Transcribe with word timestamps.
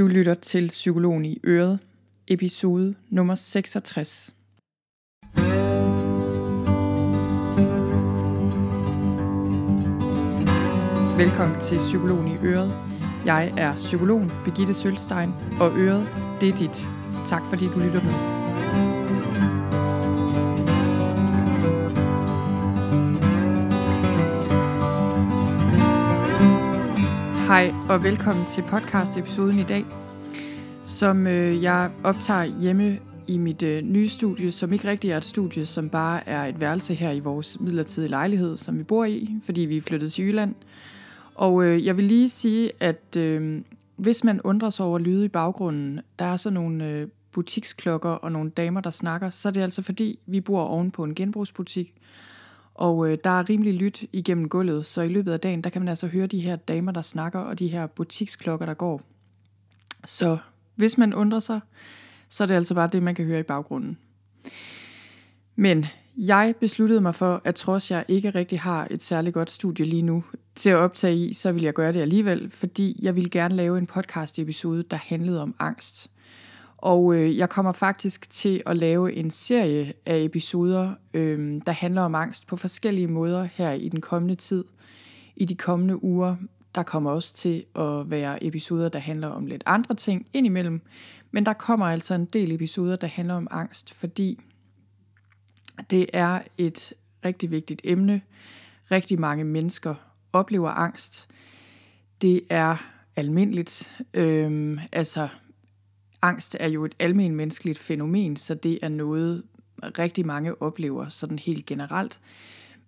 Du 0.00 0.06
lytter 0.06 0.34
til 0.34 0.68
Psykologen 0.68 1.24
i 1.24 1.38
Øret, 1.44 1.78
episode 2.28 2.94
nummer 3.10 3.34
66. 3.34 4.34
Velkommen 11.18 11.60
til 11.60 11.78
Psykologen 11.78 12.28
i 12.28 12.36
Øret. 12.42 12.72
Jeg 13.24 13.54
er 13.56 13.76
psykologen 13.76 14.32
Birgitte 14.44 14.74
Sølstein, 14.74 15.30
og 15.60 15.78
Øret, 15.78 16.08
det 16.40 16.48
er 16.48 16.56
dit. 16.56 16.88
Tak 17.26 17.42
fordi 17.46 17.64
du 17.64 17.78
lytter 17.78 18.04
med. 18.04 18.39
Hej 27.50 27.74
og 27.88 28.02
velkommen 28.02 28.46
til 28.46 28.62
podcast-episoden 28.62 29.58
i 29.58 29.62
dag, 29.62 29.84
som 30.84 31.26
øh, 31.26 31.62
jeg 31.62 31.90
optager 32.04 32.44
hjemme 32.60 32.98
i 33.26 33.38
mit 33.38 33.62
øh, 33.62 33.82
nye 33.82 34.08
studie, 34.08 34.52
som 34.52 34.72
ikke 34.72 34.88
rigtig 34.88 35.10
er 35.10 35.16
et 35.16 35.24
studie, 35.24 35.66
som 35.66 35.88
bare 35.88 36.28
er 36.28 36.44
et 36.44 36.60
værelse 36.60 36.94
her 36.94 37.10
i 37.10 37.20
vores 37.20 37.60
midlertidige 37.60 38.10
lejlighed, 38.10 38.56
som 38.56 38.78
vi 38.78 38.82
bor 38.82 39.04
i, 39.04 39.30
fordi 39.42 39.60
vi 39.60 39.76
er 39.76 39.80
flyttet 39.80 40.12
til 40.12 40.24
Jylland. 40.24 40.54
Og 41.34 41.64
øh, 41.64 41.86
jeg 41.86 41.96
vil 41.96 42.04
lige 42.04 42.28
sige, 42.28 42.72
at 42.80 43.16
øh, 43.16 43.62
hvis 43.96 44.24
man 44.24 44.40
undrer 44.40 44.70
sig 44.70 44.86
over 44.86 44.98
lyde 44.98 45.24
i 45.24 45.28
baggrunden, 45.28 46.00
der 46.18 46.24
er 46.24 46.36
så 46.36 46.50
nogle 46.50 46.90
øh, 46.90 47.08
butiksklokker 47.32 48.10
og 48.10 48.32
nogle 48.32 48.50
damer, 48.50 48.80
der 48.80 48.90
snakker, 48.90 49.30
så 49.30 49.48
er 49.48 49.52
det 49.52 49.60
altså 49.60 49.82
fordi, 49.82 50.18
vi 50.26 50.40
bor 50.40 50.62
oven 50.62 50.90
på 50.90 51.04
en 51.04 51.14
genbrugsbutik, 51.14 51.94
og 52.80 53.10
øh, 53.10 53.18
der 53.24 53.30
er 53.30 53.48
rimelig 53.48 53.74
lyt 53.74 54.04
igennem 54.12 54.48
gulvet, 54.48 54.86
så 54.86 55.02
i 55.02 55.08
løbet 55.08 55.32
af 55.32 55.40
dagen, 55.40 55.64
der 55.64 55.70
kan 55.70 55.82
man 55.82 55.88
altså 55.88 56.06
høre 56.06 56.26
de 56.26 56.40
her 56.40 56.56
damer, 56.56 56.92
der 56.92 57.02
snakker, 57.02 57.38
og 57.38 57.58
de 57.58 57.68
her 57.68 57.86
butiksklokker, 57.86 58.66
der 58.66 58.74
går. 58.74 59.02
Så 60.04 60.38
hvis 60.74 60.98
man 60.98 61.14
undrer 61.14 61.40
sig, 61.40 61.60
så 62.28 62.44
er 62.44 62.46
det 62.46 62.54
altså 62.54 62.74
bare 62.74 62.88
det, 62.92 63.02
man 63.02 63.14
kan 63.14 63.24
høre 63.24 63.40
i 63.40 63.42
baggrunden. 63.42 63.98
Men 65.56 65.86
jeg 66.16 66.54
besluttede 66.60 67.00
mig 67.00 67.14
for, 67.14 67.42
at 67.44 67.54
trods 67.54 67.90
jeg 67.90 68.04
ikke 68.08 68.30
rigtig 68.30 68.60
har 68.60 68.88
et 68.90 69.02
særligt 69.02 69.34
godt 69.34 69.50
studie 69.50 69.86
lige 69.86 70.02
nu 70.02 70.24
til 70.54 70.70
at 70.70 70.76
optage 70.76 71.16
i, 71.16 71.32
så 71.32 71.52
vil 71.52 71.62
jeg 71.62 71.74
gøre 71.74 71.92
det 71.92 72.00
alligevel, 72.00 72.50
fordi 72.50 72.98
jeg 73.02 73.16
vil 73.16 73.30
gerne 73.30 73.54
lave 73.54 73.78
en 73.78 73.86
podcast 73.86 74.38
episode, 74.38 74.82
der 74.82 74.96
handlede 74.96 75.42
om 75.42 75.54
angst. 75.58 76.09
Og 76.82 77.14
øh, 77.14 77.38
jeg 77.38 77.48
kommer 77.48 77.72
faktisk 77.72 78.30
til 78.30 78.62
at 78.66 78.76
lave 78.76 79.12
en 79.12 79.30
serie 79.30 79.92
af 80.06 80.18
episoder, 80.18 80.94
øh, 81.14 81.60
der 81.66 81.72
handler 81.72 82.02
om 82.02 82.14
angst 82.14 82.46
på 82.46 82.56
forskellige 82.56 83.08
måder 83.08 83.44
her 83.44 83.72
i 83.72 83.88
den 83.88 84.00
kommende 84.00 84.34
tid. 84.34 84.64
I 85.36 85.44
de 85.44 85.54
kommende 85.54 86.04
uger, 86.04 86.36
der 86.74 86.82
kommer 86.82 87.10
også 87.10 87.34
til 87.34 87.64
at 87.76 88.10
være 88.10 88.44
episoder, 88.44 88.88
der 88.88 88.98
handler 88.98 89.28
om 89.28 89.46
lidt 89.46 89.62
andre 89.66 89.94
ting 89.94 90.26
indimellem. 90.32 90.80
Men 91.30 91.46
der 91.46 91.52
kommer 91.52 91.86
altså 91.86 92.14
en 92.14 92.24
del 92.24 92.52
episoder, 92.52 92.96
der 92.96 93.06
handler 93.06 93.34
om 93.34 93.48
angst, 93.50 93.94
fordi 93.94 94.40
det 95.90 96.06
er 96.12 96.40
et 96.58 96.92
rigtig 97.24 97.50
vigtigt 97.50 97.80
emne. 97.84 98.22
Rigtig 98.90 99.20
mange 99.20 99.44
mennesker 99.44 99.94
oplever 100.32 100.70
angst. 100.70 101.28
Det 102.22 102.40
er 102.50 102.76
almindeligt. 103.16 104.02
Øhm, 104.14 104.80
altså 104.92 105.28
angst 106.22 106.56
er 106.60 106.68
jo 106.68 106.84
et 106.84 106.94
almen 106.98 107.34
menneskeligt 107.34 107.78
fænomen, 107.78 108.36
så 108.36 108.54
det 108.54 108.78
er 108.82 108.88
noget, 108.88 109.42
rigtig 109.82 110.26
mange 110.26 110.62
oplever 110.62 111.08
sådan 111.08 111.38
helt 111.38 111.66
generelt. 111.66 112.20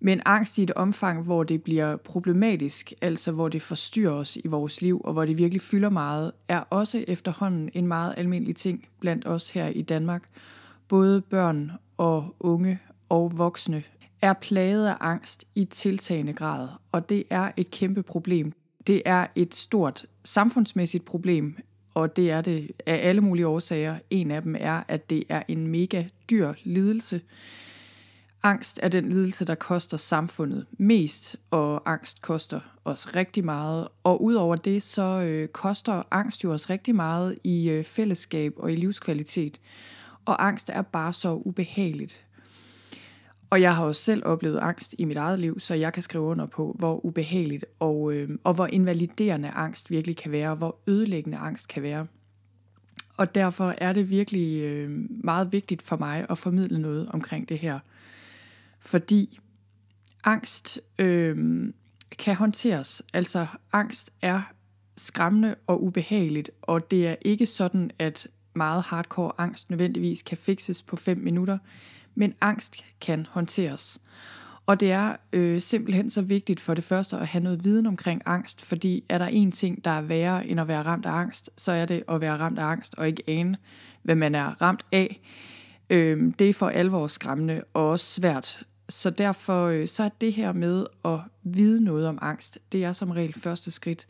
Men 0.01 0.21
angst 0.27 0.59
i 0.59 0.63
et 0.63 0.71
omfang, 0.71 1.23
hvor 1.23 1.43
det 1.43 1.63
bliver 1.63 1.97
problematisk, 1.97 2.93
altså 3.03 3.33
hvor 3.33 3.49
det 3.49 3.63
forstyrrer 3.63 4.13
os 4.13 4.37
i 4.37 4.49
vores 4.49 4.83
liv, 4.83 5.01
og 5.05 5.13
hvor 5.13 5.25
det 5.25 5.39
virkelig 5.39 5.61
fylder 5.61 5.91
meget, 5.91 6.33
er 6.49 6.61
også 6.61 7.05
efterhånden 7.09 7.71
en 7.75 7.87
meget 7.87 8.15
almindelig 8.17 8.57
ting 8.57 8.89
blandt 9.01 9.27
os 9.27 9.51
her 9.51 9.69
i 9.69 9.83
Danmark. 9.83 10.29
Både 10.89 11.21
børn 11.21 11.73
og 11.97 12.35
unge 12.41 12.79
og 13.09 13.39
voksne 13.39 13.83
er 14.23 14.33
plaget 14.33 14.87
af 14.87 14.97
angst 15.01 15.45
i 15.55 15.65
tiltagende 15.65 16.33
grad, 16.33 16.69
og 16.93 17.09
det 17.09 17.25
er 17.31 17.53
et 17.57 17.71
kæmpe 17.71 18.03
problem. 18.03 18.53
Det 18.87 19.03
er 19.05 19.27
et 19.35 19.55
stort 19.55 20.07
samfundsmæssigt 20.25 21.05
problem, 21.05 21.57
og 21.95 22.17
det 22.17 22.31
er 22.31 22.41
det 22.41 22.71
af 22.87 23.09
alle 23.09 23.21
mulige 23.21 23.47
årsager. 23.47 23.99
En 24.11 24.31
af 24.31 24.43
dem 24.43 24.57
er, 24.59 24.83
at 24.89 25.11
det 25.11 25.25
er 25.29 25.43
en 25.49 25.67
mega 25.67 26.05
dyr 26.31 26.53
lidelse. 26.65 27.21
Angst 28.43 28.81
er 28.83 28.89
den 28.89 29.09
lidelse, 29.09 29.45
der 29.45 29.55
koster 29.55 29.97
samfundet 29.97 30.67
mest, 30.79 31.37
og 31.51 31.91
angst 31.91 32.23
koster 32.23 32.61
os 32.85 33.17
rigtig 33.17 33.45
meget. 33.45 33.89
Og 34.05 34.23
udover 34.23 34.57
det, 34.57 34.83
så 34.83 35.03
øh, 35.03 35.49
koster 35.49 36.03
angst 36.11 36.45
jo 36.45 36.53
os 36.53 36.71
rigtig 36.71 36.95
meget 36.95 37.39
i 37.45 37.71
øh, 37.71 37.85
fællesskab 37.85 38.53
og 38.57 38.73
i 38.73 38.77
livskvalitet. 38.77 39.61
Og 40.25 40.47
angst 40.47 40.71
er 40.73 40.83
bare 40.83 41.13
så 41.13 41.35
ubehageligt. 41.45 42.25
Og 43.53 43.61
jeg 43.61 43.77
har 43.77 43.85
også 43.85 44.03
selv 44.03 44.23
oplevet 44.27 44.59
angst 44.59 44.95
i 44.99 45.05
mit 45.05 45.17
eget 45.17 45.39
liv, 45.39 45.61
så 45.61 45.75
jeg 45.75 45.93
kan 45.93 46.03
skrive 46.03 46.25
under 46.25 46.47
på, 46.47 46.77
hvor 46.79 47.07
ubehageligt 47.07 47.65
og, 47.79 48.15
øh, 48.15 48.31
og 48.45 48.55
hvor 48.55 48.67
invaliderende 48.67 49.49
angst 49.49 49.91
virkelig 49.91 50.17
kan 50.17 50.33
være, 50.33 50.51
og 50.51 50.57
hvor 50.57 50.79
ødelæggende 50.87 51.39
angst 51.39 51.69
kan 51.69 51.83
være. 51.83 52.07
Og 53.17 53.35
derfor 53.35 53.75
er 53.79 53.93
det 53.93 54.11
virkelig 54.11 54.63
øh, 54.63 54.91
meget 55.25 55.53
vigtigt 55.53 55.83
for 55.83 55.97
mig 55.97 56.27
at 56.31 56.39
formidle 56.39 56.79
noget 56.79 57.09
omkring 57.09 57.49
det 57.49 57.59
her. 57.59 57.79
Fordi 58.81 59.41
angst 60.25 60.81
øh, 60.99 61.65
kan 62.19 62.35
håndteres. 62.35 63.03
Altså 63.13 63.47
angst 63.73 64.13
er 64.23 64.43
skræmmende 64.97 65.55
og 65.67 65.85
ubehageligt, 65.85 66.51
og 66.63 66.91
det 66.91 67.09
er 67.09 67.17
ikke 67.23 67.47
sådan, 67.47 67.91
at 67.99 68.27
meget 68.55 68.83
hardcore 68.83 69.33
angst 69.39 69.71
nødvendigvis 69.71 70.23
kan 70.23 70.39
fikses 70.39 70.83
på 70.83 70.97
5 70.97 71.19
minutter 71.19 71.59
men 72.15 72.35
angst 72.41 72.85
kan 73.01 73.27
håndteres. 73.31 74.01
Og 74.67 74.81
det 74.81 74.93
er 74.93 75.17
øh, 75.33 75.61
simpelthen 75.61 76.11
så 76.11 76.23
vigtigt 76.23 76.61
for 76.61 76.75
det 76.75 76.85
første 76.85 77.17
at 77.17 77.27
have 77.27 77.45
noget 77.45 77.65
viden 77.65 77.87
omkring 77.87 78.23
angst, 78.27 78.65
fordi 78.65 79.05
er 79.09 79.19
der 79.19 79.27
en 79.27 79.53
ting, 79.53 79.85
der 79.85 79.91
er 79.91 80.03
værre 80.03 80.47
end 80.47 80.61
at 80.61 80.69
være 80.69 80.83
ramt 80.83 81.07
af 81.07 81.13
angst, 81.13 81.51
så 81.57 81.73
er 81.73 81.87
det 81.87 82.03
at 82.09 82.21
være 82.21 82.37
ramt 82.37 82.59
af 82.59 82.65
angst 82.65 82.95
og 82.95 83.07
ikke 83.07 83.23
ane, 83.27 83.57
hvad 84.03 84.15
man 84.15 84.35
er 84.35 84.63
ramt 84.63 84.87
af. 84.93 85.21
Øh, 85.91 86.33
det 86.39 86.49
er 86.49 86.53
for 86.53 86.69
alvor 86.69 87.07
skræmmende 87.07 87.63
og 87.75 87.91
også 87.91 88.07
svært. 88.07 88.67
Så 88.89 89.11
derfor 89.11 89.67
øh, 89.67 89.89
så 89.89 90.03
er 90.03 90.09
det 90.09 90.33
her 90.33 90.53
med 90.53 90.87
at 91.05 91.21
vide 91.43 91.85
noget 91.85 92.07
om 92.07 92.19
angst, 92.23 92.59
det 92.73 92.85
er 92.85 92.93
som 92.93 93.11
regel 93.11 93.33
første 93.33 93.71
skridt. 93.71 94.07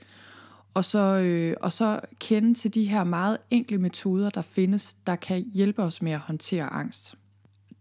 Og 0.75 0.85
så, 0.85 0.99
øh, 0.99 1.57
og 1.61 1.73
så 1.73 2.01
kende 2.21 2.55
til 2.55 2.75
de 2.75 2.85
her 2.85 3.05
meget 3.05 3.39
enkle 3.51 3.79
metoder, 3.79 4.31
der 4.31 4.43
findes, 4.43 4.95
der 5.07 5.17
kan 5.17 5.45
hjælpe 5.55 5.83
os 5.83 6.03
med 6.03 6.13
at 6.13 6.19
håndtere 6.19 6.65
angst. 6.65 7.15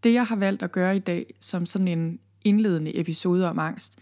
Det 0.04 0.14
jeg 0.14 0.26
har 0.26 0.36
valgt 0.36 0.64
at 0.64 0.72
gøre 0.72 0.96
i 0.96 1.00
dag, 1.00 1.26
som 1.40 1.66
sådan 1.66 1.88
en 1.88 2.20
indledende 2.44 3.00
episode 3.00 3.50
om 3.50 3.60
angst, 3.60 4.00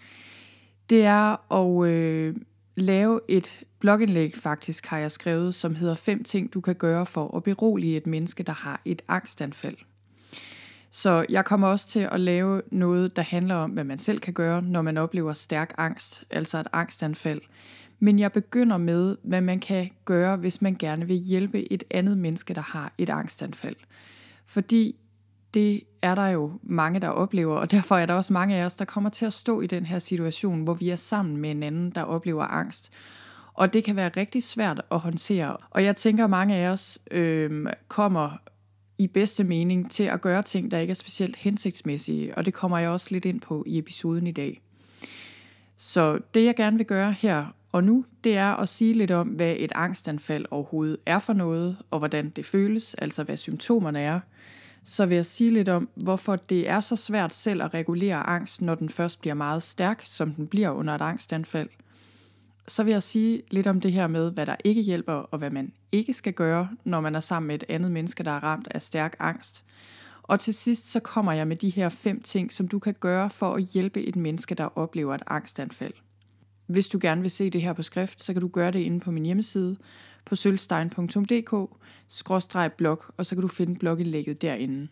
det 0.89 1.05
er 1.05 1.53
at 1.53 1.89
øh, 1.89 2.35
lave 2.75 3.19
et 3.27 3.59
blogindlæg, 3.79 4.38
faktisk 4.38 4.85
har 4.85 4.97
jeg 4.97 5.11
skrevet, 5.11 5.55
som 5.55 5.75
hedder 5.75 5.95
fem 5.95 6.23
ting, 6.23 6.53
du 6.53 6.61
kan 6.61 6.75
gøre 6.75 7.05
for 7.05 7.38
at 7.38 7.43
berolige 7.43 7.97
et 7.97 8.07
menneske, 8.07 8.43
der 8.43 8.53
har 8.53 8.81
et 8.85 9.01
angstanfald. 9.07 9.77
Så 10.89 11.25
jeg 11.29 11.45
kommer 11.45 11.67
også 11.67 11.88
til 11.88 12.09
at 12.11 12.19
lave 12.19 12.61
noget, 12.71 13.15
der 13.15 13.21
handler 13.21 13.55
om, 13.55 13.71
hvad 13.71 13.83
man 13.83 13.97
selv 13.97 14.19
kan 14.19 14.33
gøre, 14.33 14.61
når 14.61 14.81
man 14.81 14.97
oplever 14.97 15.33
stærk 15.33 15.73
angst, 15.77 16.23
altså 16.29 16.59
et 16.59 16.67
angstanfald. 16.73 17.41
Men 17.99 18.19
jeg 18.19 18.31
begynder 18.31 18.77
med, 18.77 19.17
hvad 19.23 19.41
man 19.41 19.59
kan 19.59 19.89
gøre, 20.05 20.38
hvis 20.38 20.61
man 20.61 20.75
gerne 20.75 21.07
vil 21.07 21.17
hjælpe 21.17 21.73
et 21.73 21.83
andet 21.91 22.17
menneske, 22.17 22.53
der 22.53 22.61
har 22.61 22.93
et 22.97 23.09
angstanfald. 23.09 23.75
Fordi 24.45 24.95
det 25.53 25.83
er 26.01 26.15
der 26.15 26.27
jo 26.27 26.51
mange, 26.63 26.99
der 26.99 27.07
oplever, 27.07 27.55
og 27.55 27.71
derfor 27.71 27.97
er 27.97 28.05
der 28.05 28.13
også 28.13 28.33
mange 28.33 28.55
af 28.55 28.65
os, 28.65 28.75
der 28.75 28.85
kommer 28.85 29.09
til 29.09 29.25
at 29.25 29.33
stå 29.33 29.61
i 29.61 29.67
den 29.67 29.85
her 29.85 29.99
situation, 29.99 30.63
hvor 30.63 30.73
vi 30.73 30.89
er 30.89 30.95
sammen 30.95 31.37
med 31.37 31.51
en 31.51 31.63
anden, 31.63 31.89
der 31.89 32.03
oplever 32.03 32.43
angst. 32.43 32.93
Og 33.53 33.73
det 33.73 33.83
kan 33.83 33.95
være 33.95 34.11
rigtig 34.17 34.43
svært 34.43 34.81
at 34.91 34.99
håndtere. 34.99 35.57
Og 35.69 35.83
jeg 35.83 35.95
tænker, 35.95 36.23
at 36.23 36.29
mange 36.29 36.55
af 36.55 36.69
os 36.69 37.00
øh, 37.12 37.68
kommer 37.88 38.29
i 38.97 39.07
bedste 39.07 39.44
mening 39.44 39.91
til 39.91 40.03
at 40.03 40.21
gøre 40.21 40.44
ting, 40.44 40.71
der 40.71 40.77
ikke 40.79 40.91
er 40.91 40.95
specielt 40.95 41.35
hensigtsmæssige, 41.35 42.38
og 42.38 42.45
det 42.45 42.53
kommer 42.53 42.77
jeg 42.77 42.89
også 42.89 43.07
lidt 43.12 43.25
ind 43.25 43.41
på 43.41 43.63
i 43.68 43.77
episoden 43.77 44.27
i 44.27 44.31
dag. 44.31 44.62
Så 45.77 46.19
det 46.33 46.45
jeg 46.45 46.56
gerne 46.56 46.77
vil 46.77 46.85
gøre 46.85 47.12
her 47.12 47.45
og 47.71 47.83
nu, 47.83 48.06
det 48.24 48.38
er 48.38 48.56
at 48.56 48.69
sige 48.69 48.94
lidt 48.94 49.12
om, 49.12 49.27
hvad 49.27 49.56
et 49.59 49.71
angstanfald 49.75 50.45
overhovedet 50.51 50.97
er 51.06 51.19
for 51.19 51.33
noget, 51.33 51.77
og 51.91 52.00
hvordan 52.00 52.29
det 52.29 52.45
føles, 52.45 52.94
altså 52.94 53.24
hvad 53.24 53.38
symptomerne 53.38 54.00
er, 54.00 54.19
så 54.89 55.06
vil 55.06 55.15
jeg 55.15 55.25
sige 55.25 55.51
lidt 55.51 55.69
om, 55.69 55.89
hvorfor 55.95 56.36
det 56.36 56.69
er 56.69 56.80
så 56.80 56.95
svært 56.95 57.33
selv 57.33 57.63
at 57.63 57.74
regulere 57.74 58.27
angst, 58.27 58.62
når 58.62 58.75
den 58.75 58.89
først 58.89 59.21
bliver 59.21 59.33
meget 59.33 59.63
stærk, 59.63 60.01
som 60.03 60.33
den 60.33 60.47
bliver 60.47 60.69
under 60.69 60.95
et 60.95 61.01
angstanfald. 61.01 61.69
Så 62.68 62.83
vil 62.83 62.91
jeg 62.91 63.03
sige 63.03 63.41
lidt 63.51 63.68
om 63.68 63.81
det 63.81 63.91
her 63.91 64.07
med, 64.07 64.31
hvad 64.31 64.45
der 64.45 64.56
ikke 64.63 64.81
hjælper, 64.81 65.13
og 65.13 65.38
hvad 65.38 65.50
man 65.50 65.71
ikke 65.91 66.13
skal 66.13 66.33
gøre, 66.33 66.69
når 66.83 67.01
man 67.01 67.15
er 67.15 67.19
sammen 67.19 67.47
med 67.47 67.56
et 67.56 67.63
andet 67.69 67.91
menneske, 67.91 68.24
der 68.24 68.31
er 68.31 68.44
ramt 68.44 68.68
af 68.71 68.81
stærk 68.81 69.15
angst. 69.19 69.63
Og 70.24 70.39
til 70.39 70.53
sidst 70.53 70.91
så 70.91 71.00
kommer 71.00 71.31
jeg 71.31 71.47
med 71.47 71.56
de 71.56 71.69
her 71.69 71.89
fem 71.89 72.21
ting, 72.21 72.53
som 72.53 72.68
du 72.68 72.80
kan 72.80 72.95
gøre 73.00 73.30
for 73.30 73.53
at 73.53 73.63
hjælpe 73.63 74.03
et 74.03 74.15
menneske, 74.15 74.56
der 74.56 74.77
oplever 74.77 75.15
et 75.15 75.24
angstanfald. 75.27 75.94
Hvis 76.68 76.88
du 76.88 77.00
gerne 77.01 77.21
vil 77.21 77.31
se 77.31 77.50
det 77.50 77.62
her 77.62 77.74
på 77.74 77.83
skrift, 77.83 78.24
så 78.24 78.33
kan 78.33 78.41
du 78.41 78.47
gøre 78.47 78.71
det 78.71 78.80
inde 78.80 79.00
på 79.00 79.12
min 79.12 79.25
hjemmeside 79.25 79.77
på 80.29 80.35
sølvstein.dk-blog, 80.35 83.03
og 83.17 83.25
så 83.25 83.35
kan 83.35 83.41
du 83.41 83.47
finde 83.47 83.75
blogindlægget 83.75 84.41
derinde. 84.41 84.87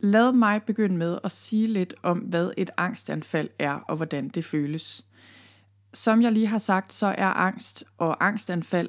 Lad 0.00 0.32
mig 0.32 0.62
begynde 0.62 0.96
med 0.96 1.18
at 1.24 1.32
sige 1.32 1.66
lidt 1.66 1.94
om, 2.02 2.18
hvad 2.18 2.50
et 2.56 2.70
angstanfald 2.76 3.48
er 3.58 3.72
og 3.72 3.96
hvordan 3.96 4.28
det 4.28 4.44
føles. 4.44 5.04
Som 5.94 6.22
jeg 6.22 6.32
lige 6.32 6.46
har 6.46 6.58
sagt, 6.58 6.92
så 6.92 7.06
er 7.06 7.26
angst 7.26 7.84
og 7.98 8.26
angstanfald 8.26 8.88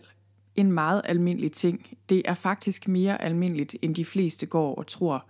en 0.55 0.71
meget 0.71 1.01
almindelig 1.05 1.51
ting. 1.51 1.97
Det 2.09 2.21
er 2.25 2.33
faktisk 2.33 2.87
mere 2.87 3.21
almindeligt, 3.21 3.75
end 3.81 3.95
de 3.95 4.05
fleste 4.05 4.45
går 4.45 4.75
og 4.75 4.87
tror. 4.87 5.25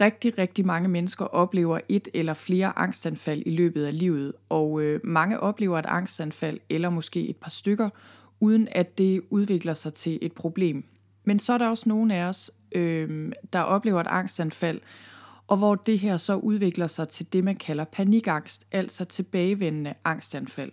Rigtig, 0.00 0.38
rigtig 0.38 0.66
mange 0.66 0.88
mennesker 0.88 1.24
oplever 1.24 1.80
et 1.88 2.08
eller 2.14 2.34
flere 2.34 2.78
angstanfald 2.78 3.42
i 3.46 3.50
løbet 3.50 3.84
af 3.84 3.98
livet, 3.98 4.32
og 4.48 4.82
øh, 4.82 5.00
mange 5.04 5.40
oplever 5.40 5.78
et 5.78 5.86
angstanfald, 5.86 6.58
eller 6.68 6.90
måske 6.90 7.28
et 7.28 7.36
par 7.36 7.50
stykker, 7.50 7.88
uden 8.40 8.68
at 8.70 8.98
det 8.98 9.20
udvikler 9.30 9.74
sig 9.74 9.94
til 9.94 10.18
et 10.22 10.32
problem. 10.32 10.84
Men 11.24 11.38
så 11.38 11.52
er 11.52 11.58
der 11.58 11.68
også 11.68 11.88
nogle 11.88 12.14
af 12.14 12.28
os, 12.28 12.50
øh, 12.72 13.32
der 13.52 13.60
oplever 13.60 14.00
et 14.00 14.06
angstanfald, 14.06 14.80
og 15.46 15.56
hvor 15.56 15.74
det 15.74 15.98
her 15.98 16.16
så 16.16 16.34
udvikler 16.36 16.86
sig 16.86 17.08
til 17.08 17.32
det, 17.32 17.44
man 17.44 17.56
kalder 17.56 17.84
panikangst, 17.84 18.66
altså 18.72 19.04
tilbagevendende 19.04 19.94
angstanfald. 20.04 20.72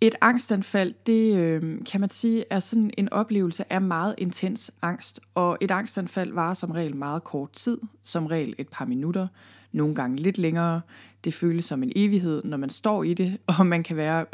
Et 0.00 0.14
angstanfald, 0.20 0.94
det 1.06 1.36
øh, 1.36 1.84
kan 1.84 2.00
man 2.00 2.10
sige, 2.10 2.44
er 2.50 2.60
sådan 2.60 2.90
en 2.98 3.12
oplevelse 3.12 3.72
af 3.72 3.80
meget 3.80 4.14
intens 4.18 4.70
angst, 4.82 5.20
og 5.34 5.58
et 5.60 5.70
angstanfald 5.70 6.32
varer 6.32 6.54
som 6.54 6.70
regel 6.70 6.96
meget 6.96 7.24
kort 7.24 7.52
tid, 7.52 7.78
som 8.02 8.26
regel 8.26 8.54
et 8.58 8.68
par 8.68 8.84
minutter, 8.84 9.26
nogle 9.72 9.94
gange 9.94 10.16
lidt 10.16 10.38
længere. 10.38 10.80
Det 11.24 11.34
føles 11.34 11.64
som 11.64 11.82
en 11.82 11.92
evighed, 11.96 12.42
når 12.44 12.56
man 12.56 12.70
står 12.70 13.04
i 13.04 13.14
det, 13.14 13.38
og 13.58 13.66
man 13.66 13.82
kan 13.82 13.96
være 13.96 14.26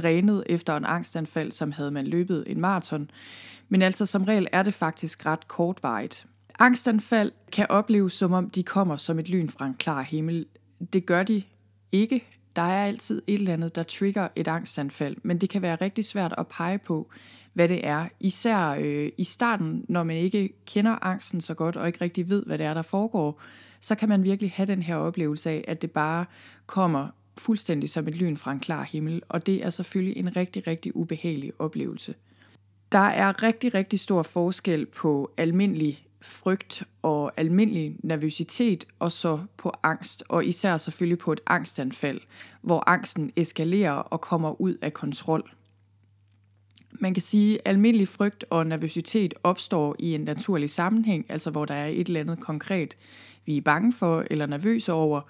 drænet 0.00 0.44
efter 0.46 0.76
en 0.76 0.84
angstanfald, 0.84 1.52
som 1.52 1.72
havde 1.72 1.90
man 1.90 2.06
løbet 2.06 2.44
en 2.46 2.60
maraton. 2.60 3.10
Men 3.68 3.82
altså 3.82 4.06
som 4.06 4.24
regel 4.24 4.48
er 4.52 4.62
det 4.62 4.74
faktisk 4.74 5.26
ret 5.26 5.48
kortvarigt. 5.48 6.26
Angstanfald 6.58 7.32
kan 7.52 7.66
opleves 7.68 8.12
som 8.12 8.32
om 8.32 8.50
de 8.50 8.62
kommer 8.62 8.96
som 8.96 9.18
et 9.18 9.28
lyn 9.28 9.48
fra 9.48 9.66
en 9.66 9.74
klar 9.74 10.02
himmel. 10.02 10.46
Det 10.92 11.06
gør 11.06 11.22
de 11.22 11.42
ikke. 11.92 12.24
Der 12.56 12.62
er 12.62 12.86
altid 12.86 13.22
et 13.26 13.34
eller 13.34 13.52
andet, 13.52 13.74
der 13.74 13.82
trigger 13.82 14.28
et 14.36 14.48
angstanfald, 14.48 15.16
men 15.22 15.38
det 15.38 15.50
kan 15.50 15.62
være 15.62 15.76
rigtig 15.76 16.04
svært 16.04 16.34
at 16.38 16.46
pege 16.46 16.78
på, 16.78 17.10
hvad 17.52 17.68
det 17.68 17.86
er. 17.86 18.08
Især 18.20 18.68
øh, 18.80 19.08
i 19.18 19.24
starten, 19.24 19.84
når 19.88 20.02
man 20.02 20.16
ikke 20.16 20.52
kender 20.66 21.04
angsten 21.06 21.40
så 21.40 21.54
godt 21.54 21.76
og 21.76 21.86
ikke 21.86 22.00
rigtig 22.00 22.28
ved, 22.28 22.44
hvad 22.46 22.58
det 22.58 22.66
er, 22.66 22.74
der 22.74 22.82
foregår, 22.82 23.40
så 23.80 23.94
kan 23.94 24.08
man 24.08 24.24
virkelig 24.24 24.52
have 24.54 24.66
den 24.66 24.82
her 24.82 24.96
oplevelse 24.96 25.50
af, 25.50 25.64
at 25.68 25.82
det 25.82 25.90
bare 25.90 26.24
kommer 26.66 27.08
fuldstændig 27.40 27.90
som 27.90 28.08
et 28.08 28.16
lyn 28.16 28.36
fra 28.36 28.52
en 28.52 28.60
klar 28.60 28.82
himmel, 28.82 29.22
og 29.28 29.46
det 29.46 29.64
er 29.64 29.70
selvfølgelig 29.70 30.16
en 30.16 30.36
rigtig, 30.36 30.66
rigtig 30.66 30.96
ubehagelig 30.96 31.52
oplevelse. 31.58 32.14
Der 32.92 32.98
er 32.98 33.42
rigtig, 33.42 33.74
rigtig 33.74 34.00
stor 34.00 34.22
forskel 34.22 34.86
på 34.86 35.30
almindelig 35.36 36.06
frygt 36.20 36.82
og 37.02 37.32
almindelig 37.36 37.96
nervøsitet, 38.02 38.84
og 38.98 39.12
så 39.12 39.38
på 39.56 39.72
angst, 39.82 40.24
og 40.28 40.46
især 40.46 40.76
selvfølgelig 40.76 41.18
på 41.18 41.32
et 41.32 41.40
angstanfald, 41.46 42.20
hvor 42.62 42.88
angsten 42.88 43.32
eskalerer 43.36 43.92
og 43.92 44.20
kommer 44.20 44.60
ud 44.60 44.74
af 44.82 44.92
kontrol. 44.92 45.50
Man 46.92 47.14
kan 47.14 47.22
sige, 47.22 47.54
at 47.54 47.60
almindelig 47.64 48.08
frygt 48.08 48.44
og 48.50 48.66
nervøsitet 48.66 49.34
opstår 49.42 49.96
i 49.98 50.14
en 50.14 50.20
naturlig 50.20 50.70
sammenhæng, 50.70 51.26
altså 51.28 51.50
hvor 51.50 51.64
der 51.64 51.74
er 51.74 51.86
et 51.86 52.06
eller 52.06 52.20
andet 52.20 52.40
konkret, 52.40 52.96
vi 53.46 53.56
er 53.56 53.60
bange 53.60 53.92
for 53.92 54.24
eller 54.30 54.46
nervøse 54.46 54.92
over. 54.92 55.20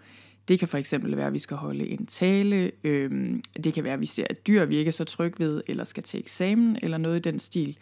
Det 0.49 0.59
kan 0.59 0.69
for 0.69 0.79
eksempel 0.79 1.17
være, 1.17 1.27
at 1.27 1.33
vi 1.33 1.39
skal 1.39 1.57
holde 1.57 1.89
en 1.89 2.07
tale, 2.07 2.71
øhm, 2.85 3.43
det 3.65 3.75
kan 3.75 3.85
være, 3.85 3.95
at 3.95 4.01
vi 4.01 4.07
ser 4.07 4.25
et 4.31 4.47
dyr, 4.47 4.65
vi 4.65 4.77
ikke 4.77 4.89
er 4.89 4.93
så 4.93 5.05
trygge 5.05 5.39
ved, 5.39 5.63
eller 5.67 5.85
skal 5.85 6.03
til 6.03 6.21
eksamen, 6.21 6.79
eller 6.83 6.99
noget 6.99 7.17
i 7.17 7.31
den 7.31 7.39
stil. 7.39 7.79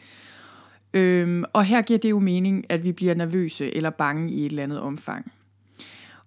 Øhm, 0.95 1.45
og 1.53 1.65
her 1.65 1.83
giver 1.83 1.99
det 1.99 2.11
jo 2.11 2.19
mening, 2.19 2.67
at 2.69 2.85
vi 2.85 2.93
bliver 2.93 3.15
nervøse 3.15 3.77
eller 3.77 3.91
bange 3.91 4.33
i 4.33 4.47
et 4.47 4.51
eller 4.51 4.63
andet 4.63 4.81
omfang. 4.81 5.33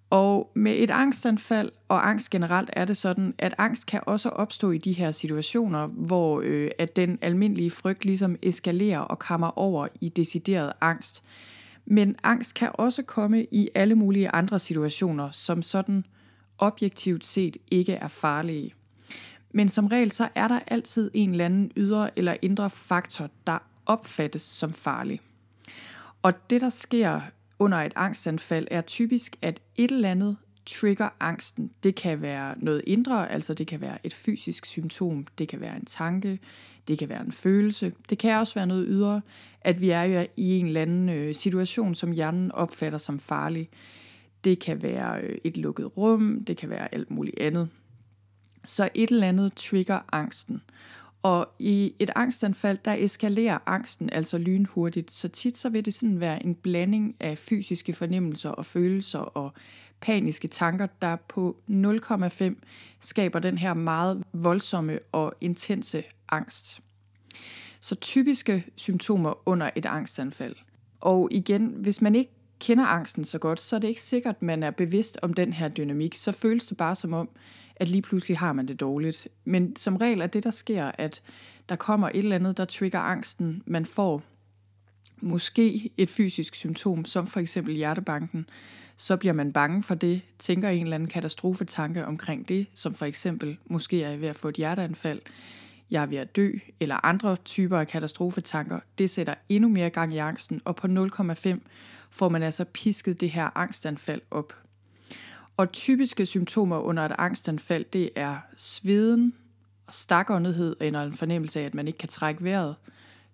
Og 0.09 0.51
med 0.55 0.75
et 0.77 0.89
angstanfald 0.89 1.71
og 1.87 2.09
angst 2.09 2.29
generelt 2.29 2.69
er 2.73 2.85
det 2.85 2.97
sådan, 2.97 3.33
at 3.37 3.55
angst 3.57 3.85
kan 3.85 4.01
også 4.05 4.29
opstå 4.29 4.71
i 4.71 4.77
de 4.77 4.93
her 4.93 5.11
situationer, 5.11 5.87
hvor 5.87 6.41
øh, 6.43 6.71
at 6.77 6.95
den 6.95 7.19
almindelige 7.21 7.71
frygt 7.71 8.05
ligesom 8.05 8.35
eskalerer 8.43 8.99
og 8.99 9.19
kommer 9.19 9.59
over 9.59 9.87
i 10.01 10.09
decideret 10.09 10.73
angst. 10.81 11.23
Men 11.85 12.15
angst 12.23 12.55
kan 12.55 12.69
også 12.73 13.03
komme 13.03 13.45
i 13.51 13.69
alle 13.75 13.95
mulige 13.95 14.29
andre 14.29 14.59
situationer, 14.59 15.31
som 15.31 15.61
sådan 15.61 16.05
objektivt 16.59 17.25
set 17.25 17.57
ikke 17.71 17.93
er 17.93 18.07
farlige. 18.07 18.73
Men 19.51 19.69
som 19.69 19.87
regel 19.87 20.11
så 20.11 20.29
er 20.35 20.47
der 20.47 20.59
altid 20.67 21.11
en 21.13 21.31
eller 21.31 21.45
anden 21.45 21.71
ydre 21.77 22.19
eller 22.19 22.35
indre 22.41 22.69
faktor, 22.69 23.29
der 23.47 23.57
opfattes 23.85 24.41
som 24.41 24.73
farlig. 24.73 25.21
Og 26.21 26.49
det, 26.49 26.61
der 26.61 26.69
sker 26.69 27.21
under 27.59 27.77
et 27.77 27.93
angstanfald, 27.95 28.67
er 28.71 28.81
typisk, 28.81 29.35
at 29.41 29.59
et 29.75 29.91
eller 29.91 30.11
andet 30.11 30.37
trigger 30.65 31.09
angsten. 31.19 31.71
Det 31.83 31.95
kan 31.95 32.21
være 32.21 32.55
noget 32.57 32.81
indre, 32.87 33.31
altså 33.31 33.53
det 33.53 33.67
kan 33.67 33.81
være 33.81 34.05
et 34.05 34.13
fysisk 34.13 34.65
symptom, 34.65 35.27
det 35.37 35.47
kan 35.47 35.61
være 35.61 35.75
en 35.75 35.85
tanke, 35.85 36.39
det 36.87 36.99
kan 36.99 37.09
være 37.09 37.21
en 37.21 37.31
følelse, 37.31 37.93
det 38.09 38.17
kan 38.17 38.35
også 38.35 38.53
være 38.53 38.67
noget 38.67 38.85
ydre, 38.89 39.21
at 39.61 39.81
vi 39.81 39.89
er 39.89 40.25
i 40.37 40.59
en 40.59 40.65
eller 40.65 40.81
anden 40.81 41.09
øh, 41.09 41.35
situation, 41.35 41.95
som 41.95 42.11
hjernen 42.11 42.51
opfatter 42.51 42.97
som 42.97 43.19
farlig. 43.19 43.69
Det 44.43 44.59
kan 44.59 44.81
være 44.81 45.21
øh, 45.21 45.37
et 45.43 45.57
lukket 45.57 45.97
rum, 45.97 46.43
det 46.47 46.57
kan 46.57 46.69
være 46.69 46.93
alt 46.93 47.11
muligt 47.11 47.39
andet. 47.39 47.69
Så 48.65 48.89
et 48.93 49.09
eller 49.11 49.27
andet 49.27 49.53
trigger 49.53 49.99
angsten. 50.11 50.61
Og 51.23 51.49
i 51.59 51.93
et 51.99 52.09
angstanfald, 52.15 52.77
der 52.85 52.95
eskalerer 52.99 53.57
angsten 53.65 54.09
altså 54.13 54.37
lynhurtigt, 54.37 55.11
så 55.11 55.27
tit 55.27 55.57
så 55.57 55.69
vil 55.69 55.85
det 55.85 55.93
sådan 55.93 56.19
være 56.19 56.45
en 56.45 56.55
blanding 56.55 57.15
af 57.19 57.37
fysiske 57.37 57.93
fornemmelser 57.93 58.49
og 58.49 58.65
følelser 58.65 59.19
og 59.19 59.53
paniske 60.01 60.47
tanker, 60.47 60.87
der 61.01 61.15
på 61.15 61.57
0,5 61.69 62.53
skaber 62.99 63.39
den 63.39 63.57
her 63.57 63.73
meget 63.73 64.23
voldsomme 64.33 64.99
og 65.11 65.33
intense 65.41 66.03
angst. 66.29 66.81
Så 67.79 67.95
typiske 67.95 68.65
symptomer 68.75 69.47
under 69.47 69.69
et 69.75 69.85
angstanfald. 69.85 70.55
Og 70.99 71.27
igen, 71.31 71.67
hvis 71.67 72.01
man 72.01 72.15
ikke 72.15 72.31
kender 72.59 72.85
angsten 72.85 73.25
så 73.25 73.37
godt, 73.37 73.61
så 73.61 73.75
er 73.75 73.79
det 73.79 73.87
ikke 73.87 74.01
sikkert, 74.01 74.35
at 74.35 74.41
man 74.41 74.63
er 74.63 74.71
bevidst 74.71 75.19
om 75.21 75.33
den 75.33 75.53
her 75.53 75.67
dynamik. 75.67 76.15
Så 76.15 76.31
føles 76.31 76.65
det 76.65 76.77
bare 76.77 76.95
som 76.95 77.13
om, 77.13 77.29
at 77.75 77.89
lige 77.89 78.01
pludselig 78.01 78.37
har 78.37 78.53
man 78.53 78.67
det 78.67 78.79
dårligt. 78.79 79.27
Men 79.45 79.75
som 79.75 79.95
regel 79.95 80.21
er 80.21 80.27
det, 80.27 80.43
der 80.43 80.51
sker, 80.51 80.91
at 80.97 81.21
der 81.69 81.75
kommer 81.75 82.09
et 82.09 82.17
eller 82.17 82.35
andet, 82.35 82.57
der 82.57 82.65
trigger 82.65 82.99
angsten. 82.99 83.63
Man 83.65 83.85
får 83.85 84.23
måske 85.21 85.89
et 85.97 86.09
fysisk 86.09 86.55
symptom, 86.55 87.05
som 87.05 87.27
for 87.27 87.39
eksempel 87.39 87.75
hjertebanken. 87.75 88.45
Så 88.95 89.17
bliver 89.17 89.33
man 89.33 89.51
bange 89.51 89.83
for 89.83 89.95
det, 89.95 90.21
tænker 90.39 90.69
en 90.69 90.83
eller 90.83 90.95
anden 90.95 91.09
katastrofetanke 91.09 92.05
omkring 92.05 92.49
det, 92.49 92.67
som 92.73 92.93
for 92.93 93.05
eksempel, 93.05 93.57
måske 93.65 94.03
er 94.03 94.09
jeg 94.09 94.21
ved 94.21 94.27
at 94.27 94.35
få 94.35 94.47
et 94.47 94.55
hjerteanfald, 94.55 95.21
jeg 95.91 96.03
er 96.03 96.05
ved 96.05 96.17
at 96.17 96.35
dø, 96.35 96.51
eller 96.79 97.05
andre 97.05 97.35
typer 97.35 97.77
af 97.77 97.87
katastrofetanker. 97.87 98.79
Det 98.97 99.09
sætter 99.09 99.33
endnu 99.49 99.69
mere 99.69 99.89
gang 99.89 100.13
i 100.13 100.17
angsten, 100.17 100.61
og 100.65 100.75
på 100.75 100.87
0,5 100.87 101.59
får 102.09 102.29
man 102.29 102.43
altså 102.43 102.65
pisket 102.65 103.21
det 103.21 103.29
her 103.29 103.57
angstanfald 103.57 104.21
op. 104.31 104.53
Og 105.57 105.71
typiske 105.71 106.25
symptomer 106.25 106.77
under 106.79 107.05
et 107.05 107.15
angstanfald, 107.17 107.85
det 107.93 108.09
er 108.15 108.37
sveden, 108.55 109.33
stakåndighed 109.91 110.75
eller 110.79 111.03
en 111.03 111.13
fornemmelse 111.13 111.59
af, 111.59 111.65
at 111.65 111.73
man 111.73 111.87
ikke 111.87 111.99
kan 111.99 112.09
trække 112.09 112.43
vejret, 112.43 112.75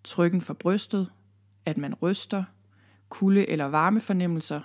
trykken 0.04 0.42
for 0.42 0.54
brystet, 0.54 1.08
at 1.66 1.78
man 1.78 1.94
ryster, 1.94 2.44
kulde- 3.10 3.50
eller 3.50 3.66
varme 3.66 4.02
fornemmelser, 4.02 4.62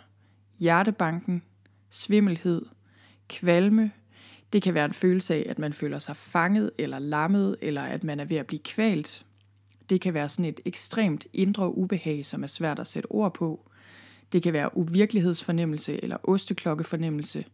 hjertebanken, 0.59 1.43
svimmelhed, 1.91 2.67
kvalme. 3.29 3.91
Det 4.53 4.63
kan 4.63 4.75
være 4.75 4.85
en 4.85 4.93
følelse 4.93 5.35
af, 5.35 5.47
at 5.49 5.59
man 5.59 5.73
føler 5.73 5.99
sig 5.99 6.17
fanget 6.17 6.71
eller 6.79 6.99
lammet, 6.99 7.57
eller 7.61 7.83
at 7.83 8.05
man 8.05 8.21
er 8.21 8.25
ved 8.25 8.37
at 8.37 8.47
blive 8.47 8.63
kvalt. 8.65 9.27
Det 9.91 10.01
kan 10.01 10.15
være 10.15 10.29
sådan 10.29 10.45
et 10.45 10.61
ekstremt 10.65 11.27
indre 11.33 11.75
ubehag, 11.75 12.27
som 12.27 12.43
er 12.43 12.47
svært 12.47 12.79
at 12.79 12.87
sætte 12.87 13.07
ord 13.07 13.35
på. 13.35 13.70
Det 14.33 14.43
kan 14.43 14.53
være 14.53 14.77
uvirkelighedsfornemmelse 14.77 16.05
eller 16.05 16.17
osteklokkefornemmelse. 16.23 17.45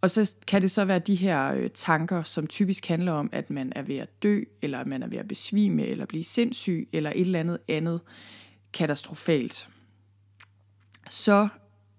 Og 0.00 0.10
så 0.10 0.34
kan 0.46 0.62
det 0.62 0.70
så 0.70 0.84
være 0.84 0.98
de 0.98 1.14
her 1.14 1.54
øh, 1.54 1.70
tanker, 1.74 2.22
som 2.22 2.46
typisk 2.46 2.86
handler 2.86 3.12
om, 3.12 3.28
at 3.32 3.50
man 3.50 3.72
er 3.76 3.82
ved 3.82 3.96
at 3.96 4.22
dø, 4.22 4.40
eller 4.62 4.78
at 4.78 4.86
man 4.86 5.02
er 5.02 5.06
ved 5.06 5.18
at 5.18 5.28
besvime, 5.28 5.86
eller 5.86 6.06
blive 6.06 6.24
sindssyg, 6.24 6.88
eller 6.92 7.10
et 7.10 7.20
eller 7.20 7.40
andet 7.40 7.58
andet 7.68 8.00
katastrofalt. 8.72 9.68
Så 11.10 11.48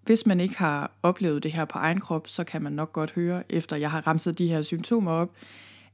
hvis 0.04 0.26
man 0.26 0.40
ikke 0.40 0.58
har 0.58 0.92
oplevet 1.04 1.44
det 1.44 1.52
her 1.52 1.66
på 1.66 1.78
egen 1.78 2.00
krop, 2.00 2.28
så 2.28 2.44
kan 2.44 2.62
man 2.62 2.74
nok 2.74 2.94
godt 2.94 3.12
høre, 3.12 3.44
efter 3.52 3.76
jeg 3.76 3.92
har 3.92 4.08
ramset 4.08 4.38
de 4.38 4.48
her 4.48 4.62
symptomer 4.62 5.12
op, 5.12 5.32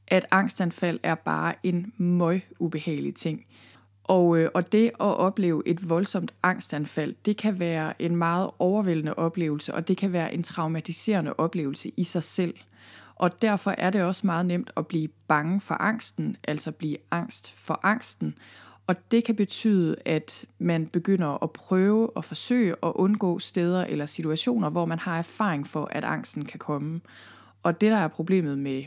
at 0.08 0.26
angstanfald 0.32 1.00
er 1.04 1.16
bare 1.16 1.56
en 1.64 1.94
møg 1.98 2.42
ubehagelig 2.60 3.16
ting. 3.16 3.46
Og, 4.04 4.38
øh, 4.38 4.50
og 4.54 4.72
det 4.72 4.86
at 4.88 4.94
opleve 5.00 5.64
et 5.66 5.90
voldsomt 5.90 6.34
angstanfald, 6.44 7.16
det 7.26 7.38
kan 7.38 7.60
være 7.60 8.02
en 8.02 8.16
meget 8.16 8.52
overvældende 8.60 9.14
oplevelse, 9.14 9.74
og 9.74 9.88
det 9.88 9.98
kan 9.98 10.14
være 10.14 10.34
en 10.34 10.44
traumatiserende 10.44 11.34
oplevelse 11.38 11.92
i 11.98 12.04
sig 12.04 12.24
selv. 12.24 12.54
Og 13.16 13.42
derfor 13.42 13.72
er 13.78 13.90
det 13.90 14.04
også 14.04 14.28
meget 14.28 14.46
nemt 14.46 14.72
at 14.78 14.88
blive 14.88 15.08
bange 15.28 15.62
for 15.62 15.76
angsten, 15.76 16.38
altså 16.44 16.72
blive 16.72 16.98
angst 17.12 17.52
for 17.52 17.80
angsten. 17.84 18.36
Og 18.88 19.12
det 19.12 19.24
kan 19.24 19.36
betyde, 19.36 19.96
at 20.06 20.46
man 20.60 20.88
begynder 20.88 21.44
at 21.44 21.52
prøve 21.52 22.18
og 22.18 22.26
forsøge 22.26 22.76
at 22.84 22.92
undgå 22.96 23.40
steder 23.40 23.86
eller 23.86 24.06
situationer, 24.06 24.70
hvor 24.70 24.86
man 24.86 25.00
har 25.00 25.18
erfaring 25.18 25.68
for, 25.68 25.88
at 25.92 26.04
angsten 26.04 26.46
kan 26.46 26.60
komme. 26.60 27.02
Og 27.64 27.82
det, 27.82 27.92
der 27.92 27.98
er 27.98 28.08
problemet 28.08 28.58
med 28.58 28.84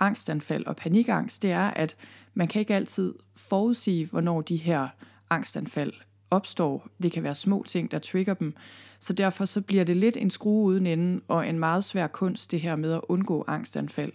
angstanfald 0.00 0.66
og 0.66 0.76
panikangst, 0.76 1.42
det 1.42 1.50
er, 1.50 1.70
at 1.70 1.96
man 2.34 2.48
kan 2.48 2.60
ikke 2.60 2.74
altid 2.74 3.14
forudsige, 3.36 4.06
hvornår 4.06 4.40
de 4.40 4.56
her 4.56 4.88
angstanfald 5.30 5.92
opstår. 6.30 6.88
Det 7.02 7.12
kan 7.12 7.22
være 7.22 7.34
små 7.34 7.64
ting, 7.66 7.90
der 7.90 7.98
trigger 7.98 8.34
dem. 8.34 8.54
Så 9.00 9.12
derfor 9.12 9.44
så 9.44 9.60
bliver 9.60 9.84
det 9.84 9.96
lidt 9.96 10.16
en 10.16 10.30
skrue 10.30 10.64
uden 10.64 10.86
ende, 10.86 11.20
og 11.28 11.48
en 11.48 11.58
meget 11.58 11.84
svær 11.84 12.06
kunst, 12.06 12.50
det 12.50 12.60
her 12.60 12.76
med 12.76 12.92
at 12.92 13.00
undgå 13.08 13.44
angstanfald. 13.48 14.12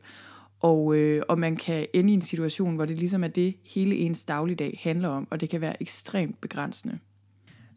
Og, 0.60 0.96
øh, 0.96 1.24
og 1.30 1.40
man 1.40 1.56
kan 1.56 1.88
ende 1.94 2.12
i 2.12 2.14
en 2.14 2.22
situation, 2.22 2.76
hvor 2.76 2.86
det 2.86 2.98
ligesom 2.98 3.24
er 3.24 3.28
det, 3.28 3.56
hele 3.64 3.96
ens 3.96 4.24
dagligdag 4.24 4.80
handler 4.84 5.10
om, 5.10 5.28
og 5.32 5.42
det 5.42 5.50
kan 5.50 5.62
være 5.62 5.82
ekstremt 5.82 6.42
begrænsende. 6.42 7.00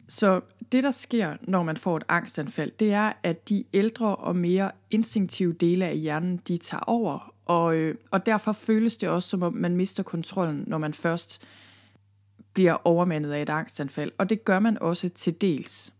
Så 0.07 0.41
det, 0.71 0.83
der 0.83 0.91
sker, 0.91 1.37
når 1.41 1.63
man 1.63 1.77
får 1.77 1.97
et 1.97 2.03
angstanfald, 2.09 2.71
det 2.79 2.93
er, 2.93 3.13
at 3.23 3.49
de 3.49 3.63
ældre 3.73 4.15
og 4.15 4.35
mere 4.35 4.71
instinktive 4.91 5.53
dele 5.53 5.85
af 5.85 5.97
hjernen, 5.97 6.37
de 6.47 6.57
tager 6.57 6.83
over, 6.87 7.33
og, 7.49 7.75
øh, 7.77 7.95
og 8.11 8.25
derfor 8.25 8.53
føles 8.53 8.97
det 8.97 9.09
også, 9.09 9.29
som 9.29 9.43
om 9.43 9.53
man 9.53 9.75
mister 9.75 10.03
kontrollen, 10.03 10.63
når 10.67 10.77
man 10.77 10.93
først 10.93 11.41
bliver 12.53 12.87
overmandet 12.87 13.31
af 13.31 13.41
et 13.41 13.49
angstanfald. 13.49 14.11
Og 14.17 14.29
det 14.29 14.45
gør 14.45 14.59
man 14.59 14.77
også 14.81 15.09
til 15.09 15.41
dels. 15.41 15.93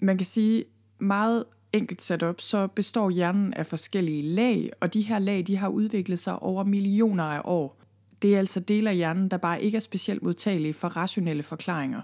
Man 0.00 0.18
kan 0.18 0.26
sige, 0.26 0.64
meget 0.98 1.44
enkelt 1.72 2.02
sat 2.02 2.22
op, 2.22 2.40
så 2.40 2.66
består 2.66 3.10
hjernen 3.10 3.54
af 3.54 3.66
forskellige 3.66 4.22
lag, 4.22 4.70
og 4.80 4.94
de 4.94 5.00
her 5.00 5.18
lag 5.18 5.46
de 5.46 5.56
har 5.56 5.68
udviklet 5.68 6.18
sig 6.18 6.42
over 6.42 6.64
millioner 6.64 7.24
af 7.24 7.40
år. 7.44 7.78
Det 8.22 8.34
er 8.34 8.38
altså 8.38 8.60
dele 8.60 8.90
af 8.90 8.96
hjernen, 8.96 9.28
der 9.28 9.36
bare 9.36 9.62
ikke 9.62 9.76
er 9.76 9.80
specielt 9.80 10.22
modtagelige 10.22 10.74
for 10.74 10.88
rationelle 10.88 11.42
forklaringer. 11.42 12.00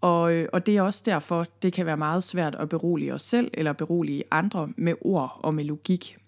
Og, 0.00 0.34
øh, 0.34 0.48
og 0.52 0.66
det 0.66 0.76
er 0.76 0.82
også 0.82 1.02
derfor, 1.06 1.46
det 1.62 1.72
kan 1.72 1.86
være 1.86 1.96
meget 1.96 2.24
svært 2.24 2.54
at 2.54 2.68
berolige 2.68 3.14
os 3.14 3.22
selv 3.22 3.50
eller 3.54 3.72
berolige 3.72 4.24
andre 4.30 4.68
med 4.76 4.94
ord 5.00 5.40
og 5.42 5.54
med 5.54 5.64
logik. 5.64 6.19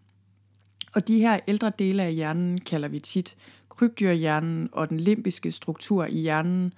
Og 0.94 1.08
de 1.08 1.18
her 1.18 1.40
ældre 1.49 1.72
dele 1.78 2.02
af 2.02 2.14
hjernen 2.14 2.61
kalder 2.61 2.88
vi 2.88 2.99
tit 2.99 3.37
krybdyrhjernen 3.68 4.68
og 4.72 4.90
den 4.90 5.00
limbiske 5.00 5.52
struktur 5.52 6.04
i 6.04 6.20
hjernen. 6.20 6.72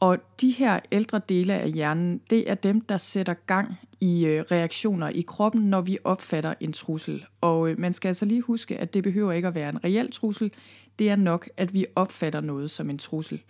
Og 0.00 0.18
de 0.40 0.50
her 0.50 0.80
ældre 0.92 1.20
dele 1.28 1.54
af 1.54 1.70
hjernen, 1.70 2.20
det 2.30 2.50
er 2.50 2.54
dem, 2.54 2.80
der 2.80 2.96
sætter 2.96 3.34
gang 3.34 3.74
i 4.00 4.26
øh, 4.26 4.44
reaktioner 4.50 5.08
i 5.08 5.20
kroppen, 5.20 5.62
når 5.70 5.80
vi 5.80 5.98
opfatter 6.04 6.54
en 6.60 6.72
trussel. 6.72 7.24
Og 7.40 7.70
øh, 7.70 7.80
man 7.80 7.92
skal 7.92 8.08
altså 8.08 8.24
lige 8.24 8.42
huske, 8.42 8.78
at 8.78 8.94
det 8.94 9.02
behøver 9.02 9.32
ikke 9.32 9.48
at 9.48 9.54
være 9.54 9.68
en 9.68 9.84
reel 9.84 10.12
trussel. 10.12 10.52
Det 10.98 11.10
er 11.10 11.16
nok, 11.16 11.48
at 11.56 11.74
vi 11.74 11.86
opfatter 11.96 12.40
noget 12.40 12.70
som 12.70 12.90
en 12.90 12.98
trussel. 12.98 13.42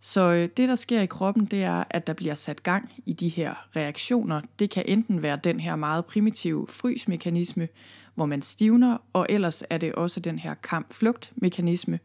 Så 0.00 0.20
øh, 0.20 0.48
det, 0.56 0.68
der 0.68 0.74
sker 0.74 1.00
i 1.00 1.06
kroppen, 1.06 1.44
det 1.44 1.62
er, 1.62 1.84
at 1.90 2.06
der 2.06 2.12
bliver 2.12 2.34
sat 2.34 2.62
gang 2.62 2.92
i 3.06 3.12
de 3.12 3.28
her 3.28 3.54
reaktioner. 3.76 4.40
Det 4.58 4.70
kan 4.70 4.84
enten 4.88 5.22
være 5.22 5.38
den 5.44 5.60
her 5.60 5.76
meget 5.76 6.04
primitive 6.04 6.66
frysmekanisme, 6.68 7.68
hvor 8.14 8.26
man 8.26 8.42
stivner, 8.42 8.98
og 9.12 9.26
ellers 9.28 9.62
er 9.70 9.78
det 9.78 9.92
også 9.92 10.20
den 10.20 10.38
her 10.38 10.54
kamp-flugt-mekanisme, 10.54 11.98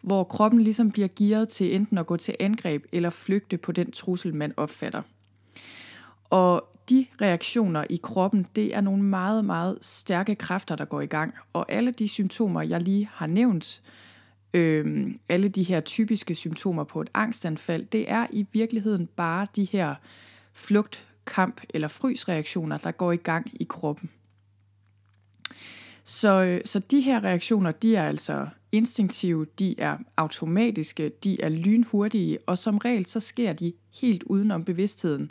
hvor 0.00 0.24
kroppen 0.24 0.60
ligesom 0.60 0.90
bliver 0.90 1.08
gearet 1.16 1.48
til 1.48 1.74
enten 1.74 1.98
at 1.98 2.06
gå 2.06 2.16
til 2.16 2.36
angreb 2.40 2.84
eller 2.92 3.10
flygte 3.10 3.58
på 3.58 3.72
den 3.72 3.90
trussel, 3.90 4.34
man 4.34 4.54
opfatter. 4.56 5.02
Og 6.30 6.68
de 6.88 7.06
reaktioner 7.20 7.84
i 7.90 8.00
kroppen, 8.02 8.46
det 8.56 8.74
er 8.74 8.80
nogle 8.80 9.02
meget, 9.02 9.44
meget 9.44 9.78
stærke 9.80 10.34
kræfter, 10.34 10.76
der 10.76 10.84
går 10.84 11.00
i 11.00 11.06
gang. 11.06 11.34
Og 11.52 11.72
alle 11.72 11.90
de 11.90 12.08
symptomer, 12.08 12.62
jeg 12.62 12.80
lige 12.80 13.08
har 13.12 13.26
nævnt, 13.26 13.82
øh, 13.84 14.11
Øhm, 14.54 15.18
alle 15.28 15.48
de 15.48 15.62
her 15.62 15.80
typiske 15.80 16.34
symptomer 16.34 16.84
på 16.84 17.00
et 17.00 17.10
angstanfald, 17.14 17.86
det 17.86 18.10
er 18.10 18.26
i 18.30 18.46
virkeligheden 18.52 19.06
bare 19.06 19.46
de 19.56 19.64
her 19.64 19.94
flugt, 20.52 21.06
kamp 21.26 21.60
eller 21.70 21.88
frysreaktioner, 21.88 22.78
der 22.78 22.90
går 22.90 23.12
i 23.12 23.16
gang 23.16 23.50
i 23.60 23.66
kroppen. 23.68 24.10
Så, 26.04 26.44
øh, 26.44 26.60
så 26.64 26.78
de 26.78 27.00
her 27.00 27.24
reaktioner, 27.24 27.72
de 27.72 27.96
er 27.96 28.08
altså 28.08 28.48
instinktive, 28.72 29.46
de 29.58 29.80
er 29.80 29.96
automatiske, 30.16 31.08
de 31.24 31.42
er 31.42 31.48
lynhurtige, 31.48 32.38
og 32.46 32.58
som 32.58 32.78
regel 32.78 33.06
så 33.06 33.20
sker 33.20 33.52
de 33.52 33.72
helt 34.00 34.22
udenom 34.22 34.64
bevidstheden. 34.64 35.30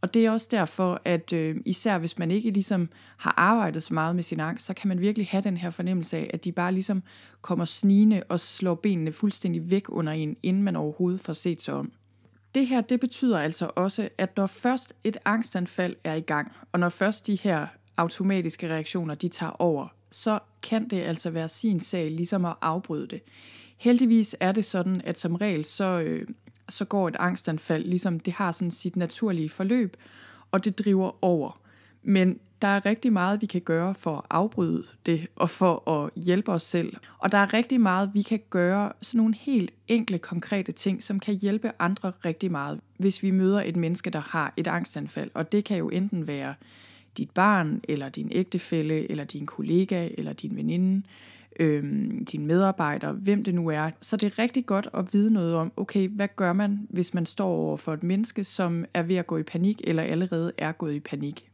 Og 0.00 0.14
det 0.14 0.26
er 0.26 0.30
også 0.30 0.48
derfor, 0.50 1.00
at 1.04 1.32
øh, 1.32 1.56
især 1.64 1.98
hvis 1.98 2.18
man 2.18 2.30
ikke 2.30 2.50
ligesom 2.50 2.88
har 3.16 3.34
arbejdet 3.36 3.82
så 3.82 3.94
meget 3.94 4.14
med 4.16 4.22
sin 4.22 4.40
angst, 4.40 4.66
så 4.66 4.74
kan 4.74 4.88
man 4.88 5.00
virkelig 5.00 5.26
have 5.26 5.42
den 5.42 5.56
her 5.56 5.70
fornemmelse 5.70 6.16
af, 6.16 6.30
at 6.34 6.44
de 6.44 6.52
bare 6.52 6.72
ligesom 6.72 7.02
kommer 7.40 7.64
snigende 7.64 8.22
og 8.28 8.40
slår 8.40 8.74
benene 8.74 9.12
fuldstændig 9.12 9.70
væk 9.70 9.84
under 9.88 10.12
en, 10.12 10.36
inden 10.42 10.62
man 10.62 10.76
overhovedet 10.76 11.20
får 11.20 11.32
set 11.32 11.62
sig 11.62 11.74
om. 11.74 11.92
Det 12.54 12.66
her, 12.66 12.80
det 12.80 13.00
betyder 13.00 13.38
altså 13.38 13.70
også, 13.76 14.08
at 14.18 14.36
når 14.36 14.46
først 14.46 14.94
et 15.04 15.16
angstanfald 15.24 15.96
er 16.04 16.14
i 16.14 16.20
gang, 16.20 16.52
og 16.72 16.80
når 16.80 16.88
først 16.88 17.26
de 17.26 17.34
her 17.34 17.66
automatiske 17.96 18.68
reaktioner, 18.68 19.14
de 19.14 19.28
tager 19.28 19.52
over, 19.58 19.88
så 20.10 20.38
kan 20.62 20.88
det 20.88 21.00
altså 21.00 21.30
være 21.30 21.48
sin 21.48 21.80
sag 21.80 22.10
ligesom 22.10 22.44
at 22.44 22.54
afbryde 22.62 23.06
det. 23.06 23.20
Heldigvis 23.76 24.36
er 24.40 24.52
det 24.52 24.64
sådan, 24.64 25.00
at 25.04 25.18
som 25.18 25.34
regel 25.34 25.64
så, 25.64 25.84
øh, 25.84 26.26
så 26.70 26.84
går 26.84 27.08
et 27.08 27.16
angstanfald, 27.18 27.84
ligesom 27.84 28.20
det 28.20 28.32
har 28.32 28.52
sådan 28.52 28.70
sit 28.70 28.96
naturlige 28.96 29.48
forløb, 29.48 29.96
og 30.50 30.64
det 30.64 30.78
driver 30.78 31.24
over. 31.24 31.60
Men 32.02 32.38
der 32.62 32.68
er 32.68 32.86
rigtig 32.86 33.12
meget, 33.12 33.40
vi 33.40 33.46
kan 33.46 33.60
gøre 33.60 33.94
for 33.94 34.16
at 34.16 34.24
afbryde 34.30 34.86
det, 35.06 35.26
og 35.36 35.50
for 35.50 35.90
at 35.90 36.10
hjælpe 36.24 36.52
os 36.52 36.62
selv. 36.62 36.96
Og 37.18 37.32
der 37.32 37.38
er 37.38 37.54
rigtig 37.54 37.80
meget, 37.80 38.10
vi 38.14 38.22
kan 38.22 38.40
gøre, 38.50 38.92
sådan 39.00 39.18
nogle 39.18 39.34
helt 39.34 39.70
enkle, 39.88 40.18
konkrete 40.18 40.72
ting, 40.72 41.02
som 41.02 41.20
kan 41.20 41.34
hjælpe 41.34 41.72
andre 41.78 42.12
rigtig 42.24 42.50
meget, 42.50 42.80
hvis 42.98 43.22
vi 43.22 43.30
møder 43.30 43.62
et 43.62 43.76
menneske, 43.76 44.10
der 44.10 44.20
har 44.20 44.54
et 44.56 44.66
angstanfald. 44.66 45.30
Og 45.34 45.52
det 45.52 45.64
kan 45.64 45.78
jo 45.78 45.88
enten 45.88 46.26
være 46.26 46.54
dit 47.16 47.30
barn, 47.30 47.80
eller 47.88 48.08
din 48.08 48.28
ægtefælle, 48.32 49.10
eller 49.10 49.24
din 49.24 49.46
kollega, 49.46 50.08
eller 50.18 50.32
din 50.32 50.56
veninde, 50.56 51.02
øhm, 51.60 52.24
din 52.24 52.46
medarbejder, 52.46 53.12
hvem 53.12 53.44
det 53.44 53.54
nu 53.54 53.68
er. 53.68 53.90
Så 54.00 54.16
det 54.16 54.26
er 54.32 54.38
rigtig 54.38 54.66
godt 54.66 54.88
at 54.94 55.08
vide 55.12 55.32
noget 55.32 55.54
om, 55.54 55.72
okay, 55.76 56.08
hvad 56.08 56.28
gør 56.36 56.52
man, 56.52 56.86
hvis 56.90 57.14
man 57.14 57.26
står 57.26 57.48
over 57.48 57.76
for 57.76 57.92
et 57.92 58.02
menneske, 58.02 58.44
som 58.44 58.84
er 58.94 59.02
ved 59.02 59.16
at 59.16 59.26
gå 59.26 59.36
i 59.36 59.42
panik, 59.42 59.80
eller 59.84 60.02
allerede 60.02 60.52
er 60.58 60.72
gået 60.72 60.94
i 60.94 61.00
panik. 61.00 61.50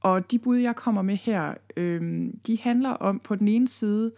Og 0.00 0.30
de 0.30 0.38
bud, 0.38 0.56
jeg 0.56 0.76
kommer 0.76 1.02
med 1.02 1.16
her, 1.16 1.54
øh, 1.76 2.30
de 2.46 2.58
handler 2.60 2.90
om 2.90 3.18
på 3.24 3.34
den 3.34 3.48
ene 3.48 3.68
side, 3.68 4.10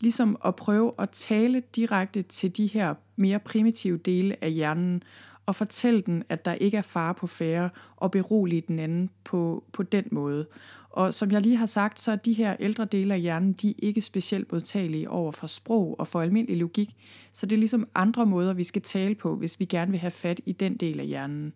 ligesom 0.00 0.36
at 0.44 0.56
prøve 0.56 0.92
at 0.98 1.10
tale 1.10 1.62
direkte 1.76 2.22
til 2.22 2.56
de 2.56 2.66
her 2.66 2.94
mere 3.16 3.38
primitive 3.38 3.98
dele 3.98 4.44
af 4.44 4.52
hjernen, 4.52 5.02
og 5.46 5.54
fortælle 5.56 6.00
den, 6.00 6.24
at 6.28 6.44
der 6.44 6.52
ikke 6.52 6.76
er 6.76 6.82
fare 6.82 7.14
på 7.14 7.26
færre, 7.26 7.70
og 7.96 8.10
berolige 8.10 8.62
den 8.68 8.78
anden 8.78 9.10
på, 9.24 9.64
på 9.72 9.82
den 9.82 10.04
måde. 10.10 10.46
Og 10.92 11.14
som 11.14 11.30
jeg 11.30 11.40
lige 11.40 11.56
har 11.56 11.66
sagt, 11.66 12.00
så 12.00 12.12
er 12.12 12.16
de 12.16 12.32
her 12.32 12.56
ældre 12.60 12.84
dele 12.84 13.14
af 13.14 13.20
hjernen, 13.20 13.52
de 13.52 13.70
er 13.70 13.74
ikke 13.78 14.00
specielt 14.00 14.52
modtagelige 14.52 15.10
over 15.10 15.32
for 15.32 15.46
sprog 15.46 15.96
og 15.98 16.06
for 16.06 16.20
almindelig 16.20 16.58
logik, 16.58 16.96
så 17.32 17.46
det 17.46 17.56
er 17.56 17.58
ligesom 17.58 17.88
andre 17.94 18.26
måder, 18.26 18.52
vi 18.52 18.64
skal 18.64 18.82
tale 18.82 19.14
på, 19.14 19.36
hvis 19.36 19.60
vi 19.60 19.64
gerne 19.64 19.90
vil 19.90 20.00
have 20.00 20.10
fat 20.10 20.40
i 20.46 20.52
den 20.52 20.76
del 20.76 21.00
af 21.00 21.06
hjernen. 21.06 21.52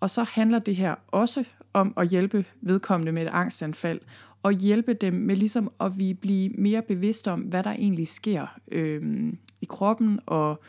Og 0.00 0.10
så 0.10 0.22
handler 0.22 0.58
det 0.58 0.76
her 0.76 0.94
også 1.08 1.44
om 1.72 1.94
at 1.96 2.08
hjælpe 2.08 2.44
vedkommende 2.60 3.12
med 3.12 3.22
et 3.22 3.30
angstanfald, 3.32 4.00
og 4.42 4.52
hjælpe 4.52 4.94
dem 4.94 5.14
med 5.14 5.36
ligesom 5.36 5.72
at 5.80 5.92
vi 5.98 6.14
blive 6.14 6.48
mere 6.48 6.82
bevidste 6.82 7.30
om, 7.30 7.40
hvad 7.40 7.62
der 7.62 7.70
egentlig 7.70 8.08
sker 8.08 8.58
øh, 8.72 9.32
i 9.60 9.66
kroppen, 9.68 10.20
og 10.26 10.62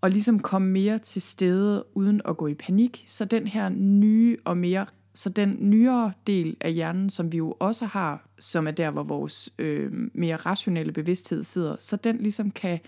og 0.00 0.10
ligesom 0.10 0.38
komme 0.38 0.70
mere 0.70 0.98
til 0.98 1.22
stede 1.22 1.84
uden 1.94 2.20
at 2.24 2.36
gå 2.36 2.46
i 2.46 2.54
panik. 2.54 3.04
Så 3.06 3.24
den 3.24 3.46
her 3.46 3.68
nye 3.68 4.36
og 4.44 4.56
mere 4.56 4.86
så 5.20 5.28
den 5.28 5.56
nyere 5.60 6.12
del 6.26 6.56
af 6.60 6.72
hjernen, 6.72 7.10
som 7.10 7.32
vi 7.32 7.36
jo 7.36 7.56
også 7.58 7.86
har, 7.86 8.28
som 8.38 8.66
er 8.66 8.70
der, 8.70 8.90
hvor 8.90 9.02
vores 9.02 9.50
øh, 9.58 9.92
mere 10.14 10.36
rationelle 10.36 10.92
bevidsthed 10.92 11.42
sidder, 11.42 11.76
så 11.76 11.96
den 11.96 12.16
ligesom 12.16 12.50
kan 12.50 12.80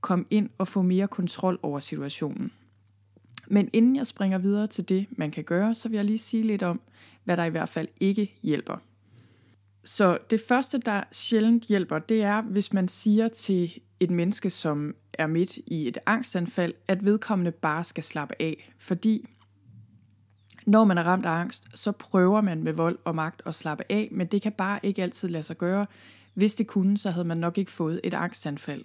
komme 0.00 0.24
ind 0.30 0.50
og 0.58 0.68
få 0.68 0.82
mere 0.82 1.08
kontrol 1.08 1.58
over 1.62 1.78
situationen. 1.78 2.52
Men 3.48 3.70
inden 3.72 3.96
jeg 3.96 4.06
springer 4.06 4.38
videre 4.38 4.66
til 4.66 4.88
det, 4.88 5.06
man 5.10 5.30
kan 5.30 5.44
gøre, 5.44 5.74
så 5.74 5.88
vil 5.88 5.96
jeg 5.96 6.04
lige 6.04 6.18
sige 6.18 6.42
lidt 6.42 6.62
om, 6.62 6.80
hvad 7.24 7.36
der 7.36 7.44
i 7.44 7.50
hvert 7.50 7.68
fald 7.68 7.88
ikke 8.00 8.38
hjælper. 8.42 8.76
Så 9.84 10.18
det 10.30 10.40
første, 10.48 10.78
der 10.78 11.02
sjældent 11.12 11.64
hjælper, 11.64 11.98
det 11.98 12.22
er, 12.22 12.42
hvis 12.42 12.72
man 12.72 12.88
siger 12.88 13.28
til 13.28 13.80
et 14.00 14.10
menneske, 14.10 14.50
som 14.50 14.94
er 15.12 15.26
midt 15.26 15.56
i 15.66 15.88
et 15.88 15.98
angstanfald, 16.06 16.74
at 16.88 17.04
vedkommende 17.04 17.50
bare 17.50 17.84
skal 17.84 18.04
slappe 18.04 18.34
af. 18.40 18.72
Fordi 18.78 19.28
når 20.70 20.84
man 20.84 20.98
er 20.98 21.02
ramt 21.02 21.26
af 21.26 21.30
angst, 21.30 21.64
så 21.74 21.92
prøver 21.92 22.40
man 22.40 22.62
med 22.62 22.72
vold 22.72 22.98
og 23.04 23.14
magt 23.14 23.42
at 23.46 23.54
slappe 23.54 23.84
af, 23.88 24.08
men 24.12 24.26
det 24.26 24.42
kan 24.42 24.52
bare 24.52 24.78
ikke 24.82 25.02
altid 25.02 25.28
lade 25.28 25.42
sig 25.42 25.58
gøre. 25.58 25.86
Hvis 26.34 26.54
det 26.54 26.66
kunne, 26.66 26.98
så 26.98 27.10
havde 27.10 27.26
man 27.26 27.36
nok 27.36 27.58
ikke 27.58 27.70
fået 27.70 28.00
et 28.04 28.14
angstanfald. 28.14 28.84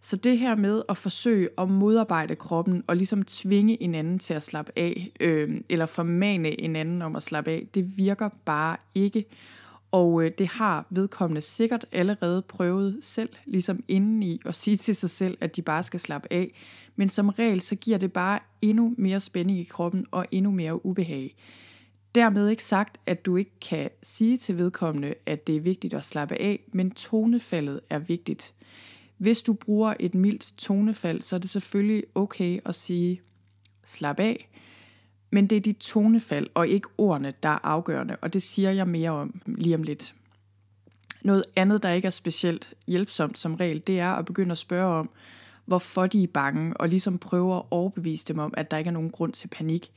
Så 0.00 0.16
det 0.16 0.38
her 0.38 0.54
med 0.54 0.82
at 0.88 0.96
forsøge 0.96 1.48
at 1.58 1.70
modarbejde 1.70 2.34
kroppen 2.34 2.84
og 2.86 2.96
ligesom 2.96 3.22
tvinge 3.22 3.82
en 3.82 3.94
anden 3.94 4.18
til 4.18 4.34
at 4.34 4.42
slappe 4.42 4.72
af, 4.76 5.12
øh, 5.20 5.60
eller 5.68 5.86
formane 5.86 6.60
en 6.60 6.76
anden 6.76 7.02
om 7.02 7.16
at 7.16 7.22
slappe 7.22 7.50
af, 7.50 7.66
det 7.74 7.98
virker 7.98 8.28
bare 8.44 8.76
ikke. 8.94 9.24
Og 9.92 10.24
øh, 10.24 10.30
det 10.38 10.46
har 10.46 10.86
vedkommende 10.90 11.40
sikkert 11.40 11.86
allerede 11.92 12.42
prøvet 12.42 12.98
selv, 13.00 13.30
ligesom 13.44 13.84
indeni, 13.88 14.40
at 14.44 14.54
sige 14.54 14.76
til 14.76 14.96
sig 14.96 15.10
selv, 15.10 15.38
at 15.40 15.56
de 15.56 15.62
bare 15.62 15.82
skal 15.82 16.00
slappe 16.00 16.32
af. 16.32 16.54
Men 16.96 17.08
som 17.08 17.28
regel, 17.28 17.60
så 17.60 17.76
giver 17.76 17.98
det 17.98 18.12
bare 18.12 18.38
endnu 18.62 18.94
mere 18.98 19.20
spænding 19.20 19.58
i 19.58 19.64
kroppen 19.64 20.06
og 20.10 20.26
endnu 20.30 20.50
mere 20.50 20.86
ubehag. 20.86 21.36
Dermed 22.14 22.48
ikke 22.48 22.64
sagt, 22.64 23.00
at 23.06 23.26
du 23.26 23.36
ikke 23.36 23.60
kan 23.60 23.90
sige 24.02 24.36
til 24.36 24.58
vedkommende, 24.58 25.14
at 25.26 25.46
det 25.46 25.56
er 25.56 25.60
vigtigt 25.60 25.94
at 25.94 26.04
slappe 26.04 26.40
af, 26.40 26.60
men 26.72 26.90
tonefaldet 26.90 27.80
er 27.90 27.98
vigtigt. 27.98 28.54
Hvis 29.18 29.42
du 29.42 29.52
bruger 29.52 29.94
et 30.00 30.14
mildt 30.14 30.52
tonefald, 30.58 31.22
så 31.22 31.36
er 31.36 31.40
det 31.40 31.50
selvfølgelig 31.50 32.04
okay 32.14 32.60
at 32.64 32.74
sige 32.74 33.20
slap 33.84 34.20
af, 34.20 34.51
men 35.32 35.46
det 35.46 35.56
er 35.56 35.60
dit 35.60 35.76
tonefald 35.76 36.46
og 36.54 36.68
ikke 36.68 36.88
ordene, 36.98 37.32
der 37.42 37.48
er 37.48 37.58
afgørende, 37.66 38.16
og 38.16 38.32
det 38.32 38.42
siger 38.42 38.70
jeg 38.70 38.88
mere 38.88 39.10
om 39.10 39.40
lige 39.46 39.74
om 39.74 39.82
lidt. 39.82 40.14
Noget 41.22 41.44
andet, 41.56 41.82
der 41.82 41.90
ikke 41.90 42.06
er 42.06 42.10
specielt 42.10 42.74
hjælpsomt 42.86 43.38
som 43.38 43.54
regel, 43.54 43.82
det 43.86 44.00
er 44.00 44.10
at 44.10 44.24
begynde 44.24 44.52
at 44.52 44.58
spørge 44.58 44.94
om, 44.94 45.10
hvorfor 45.66 46.06
de 46.06 46.22
er 46.22 46.26
bange, 46.26 46.76
og 46.76 46.88
ligesom 46.88 47.18
prøve 47.18 47.56
at 47.56 47.62
overbevise 47.70 48.24
dem 48.28 48.38
om, 48.38 48.54
at 48.56 48.70
der 48.70 48.76
ikke 48.76 48.88
er 48.88 48.92
nogen 48.92 49.10
grund 49.10 49.32
til 49.32 49.48
panik. 49.48 49.90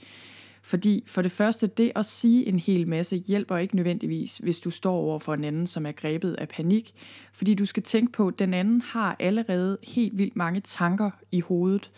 Fordi 0.62 1.04
for 1.08 1.22
det 1.22 1.32
første, 1.32 1.68
det 1.68 1.92
at 1.96 2.06
sige 2.06 2.46
en 2.46 2.60
hel 2.60 2.88
masse 2.88 3.18
hjælper 3.18 3.58
ikke 3.58 3.75
nødvendigvis, 3.75 4.38
hvis 4.38 4.60
du 4.60 4.70
står 4.70 4.96
over 4.96 5.20
for 5.20 5.34
en 5.34 5.44
anden, 5.44 5.68
som 5.68 5.86
er 5.86 5.92
grebet 5.92 6.34
af 6.34 6.48
panik. 6.48 6.94
Fordi 7.34 7.54
du 7.54 7.65
skal 7.65 7.84
tænke 7.84 8.12
på, 8.12 8.27
at 8.27 8.39
den 8.39 8.54
anden 8.54 8.82
har 8.82 9.15
allerede 9.20 9.77
helt 9.84 10.18
vildt 10.18 10.36
mange 10.36 10.62
tanker 10.62 11.12
i 11.32 11.39
hovedet, 11.39 11.92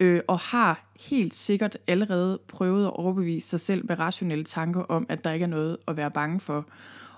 øh, 0.00 0.20
og 0.28 0.38
har 0.38 0.90
helt 1.00 1.34
sikkert 1.34 1.78
allerede 1.86 2.38
prøvet 2.48 2.86
at 2.86 2.92
overbevise 2.92 3.48
sig 3.48 3.60
selv 3.60 3.86
med 3.88 3.98
rationelle 3.98 4.44
tanker 4.44 4.80
om, 4.80 5.06
at 5.08 5.24
der 5.24 5.32
ikke 5.32 5.44
er 5.44 5.48
noget 5.48 5.76
at 5.88 5.96
være 5.96 6.10
bange 6.10 6.40
for. 6.40 6.66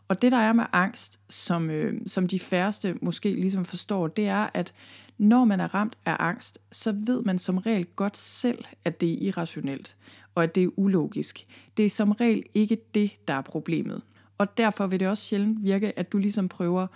Og 0.09 0.23
det 0.23 0.33
der 0.33 0.39
er 0.39 0.53
med 0.53 0.65
angst, 0.73 1.21
som, 1.29 1.71
øh, 1.71 2.01
som 2.07 2.29
de 2.29 2.41
færreste 2.41 2.95
måske 3.03 3.35
ligesom 3.35 3.65
forstår, 3.65 4.07
det 4.07 4.27
er, 4.27 4.47
at 4.55 4.73
når 5.19 5.45
man 5.45 5.61
er 5.61 5.75
ramt 5.75 5.99
af 6.07 6.17
angst, 6.19 6.59
så 6.73 6.93
ved 7.07 7.23
man 7.23 7.39
som 7.39 7.59
regel 7.59 7.87
godt 7.87 8.17
selv, 8.17 8.65
at 8.85 9.01
det 9.01 9.13
er 9.13 9.17
irrationelt, 9.21 9.97
og 10.35 10.43
at 10.43 10.55
det 10.55 10.63
er 10.63 10.69
ulogisk. 10.77 11.47
Det 11.77 11.85
er 11.85 11.91
som 11.91 12.13
regel 12.13 12.43
ikke 12.55 12.79
det, 12.95 13.11
der 13.29 13.35
er 13.35 13.41
problemet. 13.41 14.03
Og 14.39 14.59
derfor 14.59 14.87
vil 14.87 15.01
det 15.01 15.09
også 15.09 15.25
sjældent 15.25 15.65
virke, 15.65 15.99
at 15.99 16.13
du 16.13 16.19
ligesom 16.19 16.49
prøver 16.49 16.87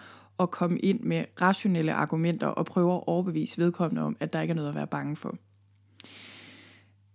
at 0.41 0.51
komme 0.51 0.79
ind 0.79 1.01
med 1.01 1.25
rationelle 1.41 1.93
argumenter 1.93 2.47
og 2.47 2.67
prøver 2.67 2.97
at 2.97 3.05
overbevise 3.07 3.59
vedkommende 3.59 4.03
om, 4.03 4.17
at 4.21 4.33
der 4.33 4.41
ikke 4.41 4.53
er 4.53 4.57
noget 4.57 4.69
at 4.69 4.75
være 4.75 4.87
bange 4.87 5.17
for. 5.17 5.37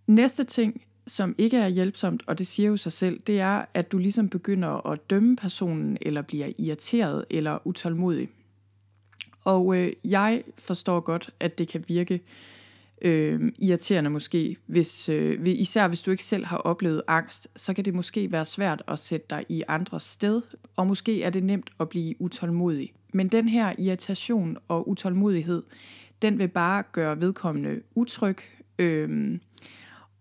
Næste 0.07 0.43
ting, 0.43 0.81
som 1.07 1.35
ikke 1.37 1.57
er 1.57 1.67
hjælpsomt, 1.67 2.23
og 2.27 2.37
det 2.37 2.47
siger 2.47 2.69
jo 2.69 2.77
sig 2.77 2.91
selv, 2.91 3.19
det 3.27 3.39
er, 3.39 3.65
at 3.73 3.91
du 3.91 3.97
ligesom 3.97 4.29
begynder 4.29 4.87
at 4.87 5.09
dømme 5.09 5.35
personen, 5.35 5.97
eller 6.01 6.21
bliver 6.21 6.49
irriteret 6.57 7.25
eller 7.29 7.67
utålmodig. 7.67 8.29
Og 9.43 9.77
øh, 9.77 9.93
jeg 10.03 10.43
forstår 10.57 10.99
godt, 10.99 11.29
at 11.39 11.57
det 11.57 11.67
kan 11.67 11.85
virke 11.87 12.21
øh, 13.01 13.51
irriterende 13.59 14.09
måske, 14.09 14.57
hvis, 14.65 15.09
øh, 15.09 15.39
især 15.45 15.87
hvis 15.87 16.01
du 16.01 16.11
ikke 16.11 16.23
selv 16.23 16.45
har 16.45 16.57
oplevet 16.57 17.01
angst, 17.07 17.47
så 17.55 17.73
kan 17.73 17.85
det 17.85 17.95
måske 17.95 18.31
være 18.31 18.45
svært 18.45 18.83
at 18.87 18.99
sætte 18.99 19.25
dig 19.29 19.45
i 19.49 19.63
andres 19.67 20.03
sted, 20.03 20.41
og 20.75 20.87
måske 20.87 21.23
er 21.23 21.29
det 21.29 21.43
nemt 21.43 21.69
at 21.79 21.89
blive 21.89 22.21
utålmodig. 22.21 22.93
Men 23.13 23.27
den 23.27 23.49
her 23.49 23.73
irritation 23.77 24.57
og 24.67 24.89
utålmodighed, 24.89 25.63
den 26.21 26.39
vil 26.39 26.47
bare 26.47 26.83
gøre 26.91 27.21
vedkommende 27.21 27.81
utryg, 27.95 28.37
øh, 28.79 29.39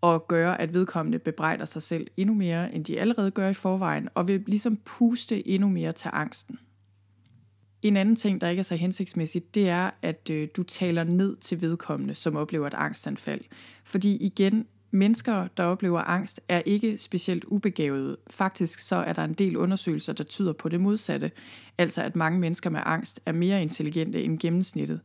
og 0.00 0.28
gøre, 0.28 0.60
at 0.60 0.74
vedkommende 0.74 1.18
bebrejder 1.18 1.64
sig 1.64 1.82
selv 1.82 2.06
endnu 2.16 2.34
mere, 2.34 2.74
end 2.74 2.84
de 2.84 3.00
allerede 3.00 3.30
gør 3.30 3.48
i 3.48 3.54
forvejen, 3.54 4.08
og 4.14 4.28
vil 4.28 4.44
ligesom 4.46 4.76
puste 4.84 5.48
endnu 5.48 5.68
mere 5.68 5.92
til 5.92 6.10
angsten. 6.12 6.58
En 7.82 7.96
anden 7.96 8.16
ting, 8.16 8.40
der 8.40 8.48
ikke 8.48 8.60
er 8.60 8.64
så 8.64 8.76
hensigtsmæssigt, 8.76 9.54
det 9.54 9.68
er, 9.68 9.90
at 10.02 10.30
øh, 10.30 10.48
du 10.56 10.62
taler 10.62 11.04
ned 11.04 11.36
til 11.36 11.60
vedkommende, 11.60 12.14
som 12.14 12.36
oplever 12.36 12.66
et 12.66 12.74
angstanfald. 12.74 13.40
Fordi 13.84 14.16
igen, 14.16 14.66
mennesker, 14.90 15.48
der 15.56 15.64
oplever 15.64 16.00
angst, 16.00 16.40
er 16.48 16.62
ikke 16.66 16.98
specielt 16.98 17.44
ubegavede. 17.44 18.16
Faktisk 18.30 18.78
så 18.78 18.96
er 18.96 19.12
der 19.12 19.24
en 19.24 19.34
del 19.34 19.56
undersøgelser, 19.56 20.12
der 20.12 20.24
tyder 20.24 20.52
på 20.52 20.68
det 20.68 20.80
modsatte. 20.80 21.30
Altså 21.78 22.02
at 22.02 22.16
mange 22.16 22.38
mennesker 22.38 22.70
med 22.70 22.80
angst 22.84 23.20
er 23.26 23.32
mere 23.32 23.62
intelligente 23.62 24.22
end 24.22 24.38
gennemsnittet 24.38 25.00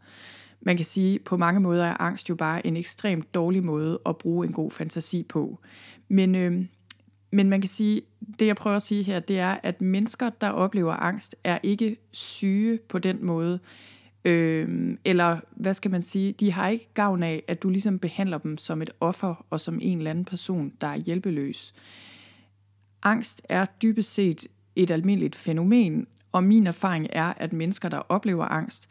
man 0.62 0.76
kan 0.76 0.86
sige, 0.86 1.20
på 1.20 1.38
mange 1.38 1.60
måder 1.60 1.86
er 1.86 2.02
angst 2.02 2.30
jo 2.30 2.36
bare 2.36 2.68
en 2.68 2.78
ekstremt 2.78 3.34
dårlig 3.34 3.64
måde 3.64 4.00
at 4.06 4.18
bruge 4.18 4.48
en 4.48 4.54
god 4.54 4.72
fantasi 4.72 5.24
på. 5.24 5.60
Men, 6.08 6.36
øh, 6.36 6.66
men 7.32 7.50
man 7.50 7.62
kan 7.62 7.70
sige, 7.70 8.02
det 8.40 8.48
jeg 8.48 8.56
prøver 8.56 8.76
at 8.76 8.84
sige 8.84 9.04
her, 9.04 9.20
det 9.20 9.40
er, 9.40 9.58
at 9.64 9.82
mennesker, 9.82 10.30
der 10.30 10.50
oplever 10.50 10.94
angst, 10.94 11.36
er 11.44 11.60
ikke 11.64 11.98
syge 12.12 12.80
på 12.90 13.00
den 13.00 13.26
måde. 13.26 13.60
Øh, 14.26 14.98
eller 15.06 15.40
hvad 15.56 15.74
skal 15.74 15.92
man 15.92 16.02
sige, 16.02 16.32
de 16.32 16.52
har 16.52 16.70
ikke 16.70 16.90
gavn 16.94 17.24
af, 17.24 17.44
at 17.48 17.64
du 17.64 17.70
ligesom 17.70 18.00
behandler 18.00 18.38
dem 18.38 18.58
som 18.58 18.82
et 18.82 18.90
offer 19.00 19.46
og 19.50 19.62
som 19.62 19.80
en 19.82 19.98
eller 19.98 20.12
anden 20.12 20.26
person, 20.26 20.74
der 20.82 20.88
er 20.88 20.98
hjælpeløs. 20.98 21.74
Angst 23.04 23.42
er 23.50 23.66
dybest 23.82 24.14
set 24.14 24.48
et 24.76 24.92
almindeligt 24.92 25.36
fænomen, 25.36 26.08
og 26.32 26.44
min 26.44 26.68
erfaring 26.68 27.08
er, 27.10 27.34
at 27.38 27.54
mennesker, 27.54 27.90
der 27.90 27.98
oplever 27.98 28.46
angst, 28.46 28.90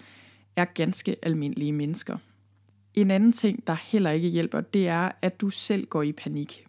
er 0.56 0.64
ganske 0.64 1.16
almindelige 1.22 1.72
mennesker. 1.72 2.16
En 2.94 3.10
anden 3.10 3.32
ting, 3.32 3.66
der 3.66 3.76
heller 3.82 4.10
ikke 4.10 4.28
hjælper, 4.28 4.60
det 4.60 4.88
er, 4.88 5.10
at 5.22 5.40
du 5.40 5.50
selv 5.50 5.86
går 5.86 6.02
i 6.02 6.12
panik. 6.12 6.64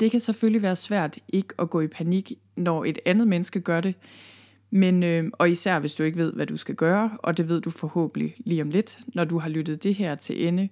Det 0.00 0.10
kan 0.10 0.20
selvfølgelig 0.20 0.62
være 0.62 0.76
svært 0.76 1.18
ikke 1.28 1.54
at 1.58 1.70
gå 1.70 1.80
i 1.80 1.86
panik, 1.86 2.32
når 2.56 2.84
et 2.84 2.98
andet 3.06 3.28
menneske 3.28 3.60
gør 3.60 3.80
det, 3.80 3.94
men, 4.70 5.02
øh, 5.02 5.24
og 5.32 5.50
især 5.50 5.80
hvis 5.80 5.94
du 5.94 6.02
ikke 6.02 6.18
ved, 6.18 6.32
hvad 6.32 6.46
du 6.46 6.56
skal 6.56 6.74
gøre, 6.74 7.10
og 7.18 7.36
det 7.36 7.48
ved 7.48 7.60
du 7.60 7.70
forhåbentlig 7.70 8.34
lige 8.38 8.62
om 8.62 8.70
lidt, 8.70 8.98
når 9.14 9.24
du 9.24 9.38
har 9.38 9.48
lyttet 9.48 9.82
det 9.82 9.94
her 9.94 10.14
til 10.14 10.48
ende. 10.48 10.68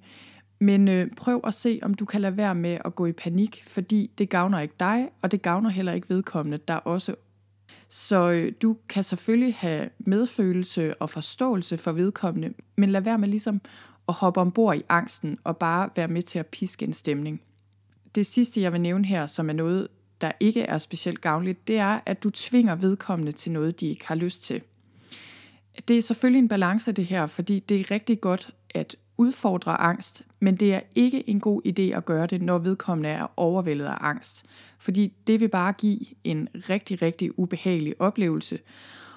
Men 0.58 0.88
øh, 0.88 1.10
prøv 1.16 1.40
at 1.44 1.54
se, 1.54 1.78
om 1.82 1.94
du 1.94 2.04
kan 2.04 2.20
lade 2.20 2.36
være 2.36 2.54
med 2.54 2.78
at 2.84 2.94
gå 2.94 3.06
i 3.06 3.12
panik, 3.12 3.62
fordi 3.66 4.10
det 4.18 4.28
gavner 4.28 4.60
ikke 4.60 4.74
dig, 4.80 5.08
og 5.22 5.32
det 5.32 5.42
gavner 5.42 5.70
heller 5.70 5.92
ikke 5.92 6.10
vedkommende, 6.10 6.58
der 6.68 6.74
også 6.74 7.14
så 7.88 8.30
øh, 8.30 8.52
du 8.62 8.76
kan 8.88 9.04
selvfølgelig 9.04 9.54
have 9.54 9.90
medfølelse 9.98 10.94
og 10.94 11.10
forståelse 11.10 11.78
for 11.78 11.92
vedkommende, 11.92 12.54
men 12.76 12.90
lad 12.90 13.00
være 13.00 13.18
med 13.18 13.28
ligesom 13.28 13.60
at 14.08 14.14
hoppe 14.14 14.40
ombord 14.40 14.76
i 14.76 14.82
angsten 14.88 15.38
og 15.44 15.56
bare 15.56 15.88
være 15.96 16.08
med 16.08 16.22
til 16.22 16.38
at 16.38 16.46
piske 16.46 16.86
en 16.86 16.92
stemning. 16.92 17.40
Det 18.14 18.26
sidste, 18.26 18.60
jeg 18.60 18.72
vil 18.72 18.80
nævne 18.80 19.06
her, 19.06 19.26
som 19.26 19.48
er 19.48 19.52
noget, 19.52 19.88
der 20.20 20.32
ikke 20.40 20.62
er 20.62 20.78
specielt 20.78 21.20
gavnligt, 21.20 21.68
det 21.68 21.78
er, 21.78 22.00
at 22.06 22.22
du 22.22 22.30
tvinger 22.30 22.74
vedkommende 22.74 23.32
til 23.32 23.52
noget, 23.52 23.80
de 23.80 23.86
ikke 23.86 24.06
har 24.06 24.14
lyst 24.14 24.42
til. 24.42 24.62
Det 25.88 25.98
er 25.98 26.02
selvfølgelig 26.02 26.38
en 26.38 26.48
balance 26.48 26.92
det 26.92 27.04
her, 27.04 27.26
fordi 27.26 27.58
det 27.58 27.80
er 27.80 27.90
rigtig 27.90 28.20
godt 28.20 28.50
at 28.74 28.96
udfordre 29.16 29.80
angst, 29.80 30.26
men 30.44 30.56
det 30.56 30.74
er 30.74 30.80
ikke 30.94 31.28
en 31.28 31.40
god 31.40 31.62
idé 31.66 31.96
at 31.96 32.04
gøre 32.04 32.26
det, 32.26 32.42
når 32.42 32.58
vedkommende 32.58 33.08
er 33.08 33.26
overvældet 33.36 33.84
af 33.84 33.96
angst. 34.00 34.44
Fordi 34.78 35.12
det 35.26 35.40
vil 35.40 35.48
bare 35.48 35.72
give 35.72 36.00
en 36.24 36.48
rigtig, 36.54 37.02
rigtig 37.02 37.38
ubehagelig 37.38 37.94
oplevelse. 37.98 38.58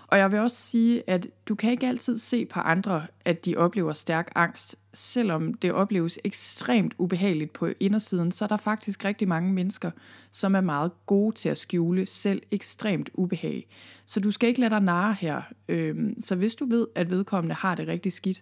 Og 0.07 0.17
jeg 0.17 0.31
vil 0.31 0.39
også 0.39 0.57
sige, 0.57 1.09
at 1.09 1.27
du 1.49 1.55
kan 1.55 1.71
ikke 1.71 1.87
altid 1.87 2.17
se 2.17 2.45
på 2.45 2.59
andre, 2.59 3.03
at 3.25 3.45
de 3.45 3.57
oplever 3.57 3.93
stærk 3.93 4.31
angst. 4.35 4.75
Selvom 4.93 5.53
det 5.53 5.71
opleves 5.71 6.19
ekstremt 6.23 6.93
ubehageligt 6.97 7.53
på 7.53 7.67
indersiden, 7.79 8.31
så 8.31 8.45
er 8.45 8.47
der 8.47 8.57
faktisk 8.57 9.05
rigtig 9.05 9.27
mange 9.27 9.53
mennesker, 9.53 9.91
som 10.31 10.55
er 10.55 10.61
meget 10.61 10.91
gode 11.05 11.35
til 11.35 11.49
at 11.49 11.57
skjule 11.57 12.05
selv 12.05 12.41
ekstremt 12.51 13.09
ubehag. 13.13 13.67
Så 14.05 14.19
du 14.19 14.31
skal 14.31 14.49
ikke 14.49 14.59
lade 14.59 14.69
dig 14.69 14.81
narre 14.81 15.13
her. 15.13 15.41
Øhm, 15.67 16.19
så 16.19 16.35
hvis 16.35 16.55
du 16.55 16.65
ved, 16.65 16.87
at 16.95 17.09
vedkommende 17.09 17.55
har 17.55 17.75
det 17.75 17.87
rigtig 17.87 18.13
skidt, 18.13 18.41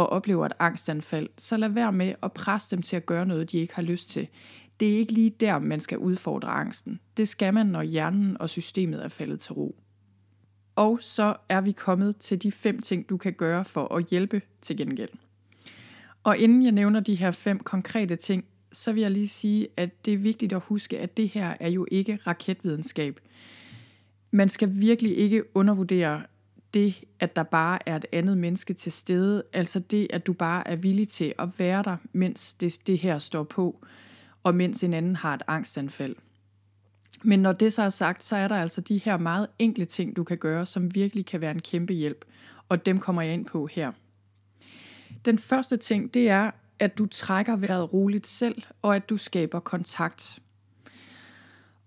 og 0.00 0.06
oplever 0.06 0.46
et 0.46 0.52
angstanfald, 0.58 1.28
så 1.38 1.56
lad 1.56 1.68
være 1.68 1.92
med 1.92 2.14
at 2.22 2.32
presse 2.32 2.76
dem 2.76 2.82
til 2.82 2.96
at 2.96 3.06
gøre 3.06 3.26
noget, 3.26 3.52
de 3.52 3.58
ikke 3.58 3.74
har 3.74 3.82
lyst 3.82 4.10
til. 4.10 4.28
Det 4.80 4.94
er 4.94 4.98
ikke 4.98 5.12
lige 5.12 5.30
der, 5.30 5.58
man 5.58 5.80
skal 5.80 5.98
udfordre 5.98 6.48
angsten. 6.48 7.00
Det 7.16 7.28
skal 7.28 7.54
man, 7.54 7.66
når 7.66 7.82
hjernen 7.82 8.36
og 8.40 8.50
systemet 8.50 9.04
er 9.04 9.08
faldet 9.08 9.40
til 9.40 9.52
ro. 9.52 9.76
Og 10.76 10.98
så 11.02 11.36
er 11.48 11.60
vi 11.60 11.72
kommet 11.72 12.16
til 12.16 12.42
de 12.42 12.52
fem 12.52 12.78
ting, 12.78 13.08
du 13.08 13.16
kan 13.16 13.32
gøre 13.32 13.64
for 13.64 13.94
at 13.94 14.04
hjælpe 14.04 14.42
til 14.60 14.76
gengæld. 14.76 15.10
Og 16.24 16.38
inden 16.38 16.62
jeg 16.62 16.72
nævner 16.72 17.00
de 17.00 17.14
her 17.14 17.30
fem 17.30 17.58
konkrete 17.58 18.16
ting, 18.16 18.44
så 18.72 18.92
vil 18.92 19.00
jeg 19.00 19.10
lige 19.10 19.28
sige, 19.28 19.68
at 19.76 20.04
det 20.04 20.14
er 20.14 20.18
vigtigt 20.18 20.52
at 20.52 20.62
huske, 20.62 20.98
at 20.98 21.16
det 21.16 21.28
her 21.28 21.54
er 21.60 21.68
jo 21.68 21.86
ikke 21.90 22.18
raketvidenskab. 22.26 23.20
Man 24.30 24.48
skal 24.48 24.70
virkelig 24.72 25.18
ikke 25.18 25.56
undervurdere 25.56 26.22
det, 26.74 27.04
at 27.20 27.36
der 27.36 27.42
bare 27.42 27.88
er 27.88 27.96
et 27.96 28.06
andet 28.12 28.38
menneske 28.38 28.74
til 28.74 28.92
stede, 28.92 29.42
altså 29.52 29.78
det, 29.80 30.06
at 30.10 30.26
du 30.26 30.32
bare 30.32 30.68
er 30.68 30.76
villig 30.76 31.08
til 31.08 31.32
at 31.38 31.48
være 31.58 31.82
der, 31.82 31.96
mens 32.12 32.54
det, 32.54 32.86
det 32.86 32.98
her 32.98 33.18
står 33.18 33.42
på, 33.42 33.84
og 34.42 34.54
mens 34.54 34.84
en 34.84 34.92
anden 34.92 35.16
har 35.16 35.34
et 35.34 35.42
angstanfald. 35.46 36.16
Men 37.22 37.40
når 37.40 37.52
det 37.52 37.72
så 37.72 37.82
er 37.82 37.90
sagt, 37.90 38.24
så 38.24 38.36
er 38.36 38.48
der 38.48 38.56
altså 38.56 38.80
de 38.80 38.98
her 38.98 39.18
meget 39.18 39.46
enkle 39.58 39.84
ting, 39.84 40.16
du 40.16 40.24
kan 40.24 40.38
gøre, 40.38 40.66
som 40.66 40.94
virkelig 40.94 41.26
kan 41.26 41.40
være 41.40 41.50
en 41.50 41.62
kæmpe 41.62 41.92
hjælp, 41.92 42.24
og 42.68 42.86
dem 42.86 42.98
kommer 42.98 43.22
jeg 43.22 43.34
ind 43.34 43.46
på 43.46 43.66
her. 43.66 43.92
Den 45.24 45.38
første 45.38 45.76
ting, 45.76 46.14
det 46.14 46.28
er, 46.28 46.50
at 46.78 46.98
du 46.98 47.06
trækker 47.06 47.56
vejret 47.56 47.92
roligt 47.92 48.26
selv, 48.26 48.62
og 48.82 48.96
at 48.96 49.10
du 49.10 49.16
skaber 49.16 49.60
kontakt. 49.60 50.38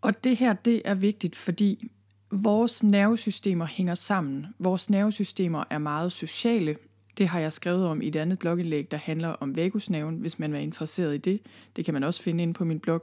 Og 0.02 0.24
det 0.24 0.38
her, 0.38 0.54
det 0.54 0.82
er 0.86 0.96
vigtigt, 0.96 1.36
fordi 1.36 1.92
Vores 2.42 2.84
nervesystemer 2.84 3.66
hænger 3.66 3.96
sammen. 3.96 4.46
Vores 4.60 4.90
nervesystemer 4.90 5.64
er 5.70 5.78
meget 5.78 6.12
sociale. 6.12 6.76
Det 7.18 7.28
har 7.28 7.40
jeg 7.40 7.54
skrevet 7.54 7.86
om 7.86 8.02
i 8.02 8.08
et 8.08 8.16
andet 8.16 8.40
blogindlæg, 8.40 8.92
der 8.92 8.98
handler 8.98 9.30
om 9.30 9.56
vagusnerven, 9.56 10.16
hvis 10.16 10.40
man 10.40 10.56
er 10.56 10.60
interesseret 10.60 11.16
i 11.16 11.18
det. 11.18 11.40
Det 11.76 11.86
kan 11.86 11.94
man 11.94 12.04
også 12.04 12.24
finde 12.24 12.44
inde 12.44 12.54
på 12.54 12.66
min 12.66 12.80
blog. 12.80 13.02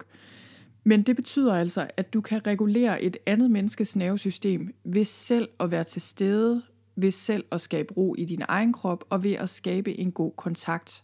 Men 0.84 1.02
det 1.02 1.16
betyder 1.16 1.54
altså, 1.54 1.86
at 1.96 2.14
du 2.14 2.20
kan 2.20 2.46
regulere 2.46 3.02
et 3.02 3.16
andet 3.26 3.50
menneskes 3.50 3.96
nervesystem 3.96 4.74
ved 4.84 5.04
selv 5.04 5.48
at 5.60 5.70
være 5.70 5.84
til 5.84 6.02
stede, 6.02 6.62
ved 6.96 7.10
selv 7.10 7.44
at 7.52 7.60
skabe 7.60 7.94
ro 7.96 8.14
i 8.18 8.24
din 8.24 8.42
egen 8.48 8.72
krop 8.72 9.04
og 9.10 9.24
ved 9.24 9.32
at 9.32 9.48
skabe 9.48 10.00
en 10.00 10.12
god 10.12 10.32
kontakt. 10.36 11.02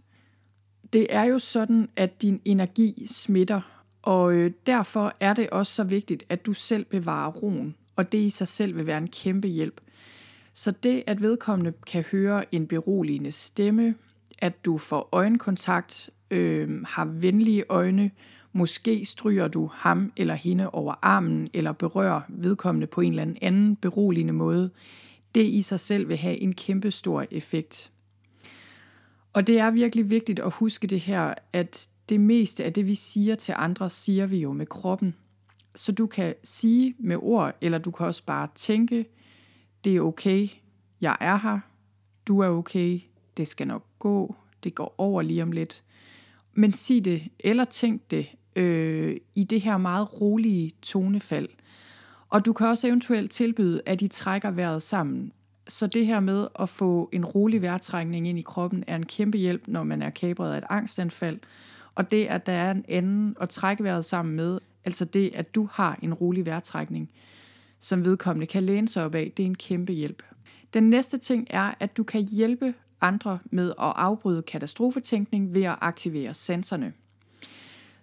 Det 0.93 1.07
er 1.11 1.25
jo 1.25 1.39
sådan, 1.39 1.89
at 1.97 2.23
din 2.23 2.41
energi 2.45 3.07
smitter, 3.07 3.61
og 4.03 4.33
øh, 4.33 4.51
derfor 4.67 5.13
er 5.21 5.35
det 5.35 5.51
også 5.51 5.75
så 5.75 5.85
vigtigt, 5.85 6.25
at 6.29 6.47
du 6.47 6.53
selv 6.53 6.85
bevarer 6.85 7.31
roen, 7.33 7.75
og 7.97 8.13
det 8.13 8.19
i 8.19 8.31
sig 8.31 8.49
selv 8.49 8.77
vil 8.77 8.87
være 8.87 8.99
en 8.99 9.09
kæmpe 9.09 9.49
hjælp. 9.49 9.81
Så 10.53 10.71
det, 10.71 11.05
at 11.07 11.23
vedkommende 11.23 11.73
kan 11.87 12.05
høre 12.13 12.55
en 12.55 12.67
beroligende 12.67 13.33
stemme, 13.33 13.95
at 14.39 14.65
du 14.65 14.79
får 14.79 15.09
øjenkontakt, 15.13 16.11
øh, 16.31 16.83
har 16.83 17.05
venlige 17.05 17.65
øjne, 17.69 18.11
måske 18.53 19.05
stryger 19.05 19.49
du 19.49 19.71
ham 19.73 20.13
eller 20.17 20.35
hende 20.35 20.71
over 20.71 20.95
armen, 21.03 21.49
eller 21.55 21.73
berører 21.73 22.21
vedkommende 22.29 22.87
på 22.87 23.01
en 23.01 23.11
eller 23.11 23.35
anden 23.43 23.77
beroligende 23.77 24.33
måde, 24.33 24.71
det 25.35 25.45
i 25.45 25.63
sig 25.63 25.81
selv 25.81 26.09
vil 26.09 26.17
have 26.17 26.37
en 26.39 26.55
kæmpe 26.55 26.91
stor 26.91 27.27
effekt. 27.31 27.93
Og 29.33 29.47
det 29.47 29.59
er 29.59 29.71
virkelig 29.71 30.11
vigtigt 30.11 30.41
at 30.41 30.53
huske 30.53 30.87
det 30.87 31.01
her, 31.01 31.35
at 31.53 31.89
det 32.09 32.21
meste 32.21 32.65
af 32.65 32.73
det, 32.73 32.87
vi 32.87 32.95
siger 32.95 33.35
til 33.35 33.55
andre, 33.57 33.91
siger 33.91 34.27
vi 34.27 34.39
jo 34.39 34.53
med 34.53 34.67
kroppen. 34.67 35.15
Så 35.77 35.93
du 35.93 36.07
kan 36.07 36.35
sige 36.45 36.95
med 36.99 37.17
ord, 37.21 37.57
eller 37.61 37.79
du 37.79 37.91
kan 37.91 38.07
også 38.07 38.23
bare 38.27 38.49
tænke, 38.55 39.07
det 39.85 39.97
er 39.97 40.01
okay, 40.01 40.49
jeg 41.01 41.17
er 41.21 41.37
her, 41.37 41.59
du 42.27 42.39
er 42.41 42.49
okay, 42.49 43.01
det 43.37 43.49
skal 43.49 43.67
nok 43.67 43.85
gå, 43.99 44.35
det 44.65 44.75
går 44.75 44.95
over 44.99 45.23
lige 45.23 45.43
om 45.43 45.53
lidt. 45.53 45.85
Men 46.55 46.73
sig 46.73 47.05
det, 47.05 47.29
eller 47.41 47.65
tænk 47.65 48.11
det 48.11 48.27
øh, 48.57 49.17
i 49.35 49.45
det 49.45 49.61
her 49.61 49.79
meget 49.79 50.21
rolige 50.21 50.73
tonefald. 50.83 51.49
Og 52.29 52.47
du 52.47 52.53
kan 52.53 52.67
også 52.67 52.87
eventuelt 52.87 53.31
tilbyde, 53.31 53.83
at 53.87 54.03
I 54.03 54.09
trækker 54.09 54.51
vejret 54.51 54.83
sammen. 54.83 55.33
Så 55.69 55.87
det 55.87 56.07
her 56.07 56.21
med 56.21 56.49
at 56.61 56.69
få 56.69 57.09
en 57.13 57.25
rolig 57.25 57.63
vejrtrækning 57.63 58.29
ind 58.29 58.39
i 58.39 58.43
kroppen 58.43 58.85
er 58.87 58.97
en 58.97 59.07
kæmpe 59.07 59.39
hjælp, 59.39 59.63
når 59.67 59.83
man 59.83 60.03
er 60.03 60.11
kabret 60.11 60.55
af 60.55 60.59
et 60.59 60.65
angstanfald. 60.71 61.39
Og 61.95 62.11
det, 62.11 62.27
at 62.27 62.47
der 62.47 62.53
er 62.53 62.71
en 62.71 62.85
anden 62.89 63.37
at 63.41 63.49
trække 63.49 63.85
vejret 63.85 64.05
sammen 64.05 64.37
med, 64.37 64.59
altså 64.87 65.05
det, 65.05 65.31
at 65.35 65.55
du 65.55 65.69
har 65.73 65.99
en 66.03 66.15
rolig 66.15 66.47
vejrtrækning, 66.47 67.11
som 67.79 68.05
vedkommende 68.05 68.47
kan 68.47 68.63
læne 68.63 68.89
sig 68.89 69.05
op 69.05 69.15
af, 69.15 69.33
det 69.37 69.43
er 69.43 69.47
en 69.47 69.55
kæmpe 69.55 69.93
hjælp. 69.93 70.23
Den 70.75 70.91
næste 70.91 71.19
ting 71.19 71.47
er, 71.51 71.75
at 71.81 71.97
du 71.97 72.03
kan 72.03 72.23
hjælpe 72.23 72.75
andre 73.01 73.39
med 73.45 73.71
at 73.71 73.93
afbryde 73.97 74.43
katastrofetænkning 74.43 75.55
ved 75.55 75.63
at 75.63 75.79
aktivere 75.81 76.35
sensorne. 76.35 76.93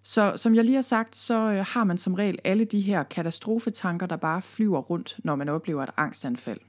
Så 0.01 0.33
som 0.35 0.55
jeg 0.55 0.63
lige 0.63 0.75
har 0.75 0.81
sagt, 0.81 1.15
så 1.15 1.33
øh, 1.33 1.65
har 1.67 1.83
man 1.83 1.97
som 1.97 2.13
regel 2.13 2.39
alle 2.43 2.65
de 2.65 2.81
her 2.81 3.03
katastrofetanker, 3.03 4.05
der 4.05 4.15
bare 4.15 4.41
flyver 4.41 4.79
rundt, 4.79 5.19
når 5.23 5.35
man 5.35 5.49
oplever 5.49 5.83
et 5.83 5.89
angstanfald. 5.97 6.59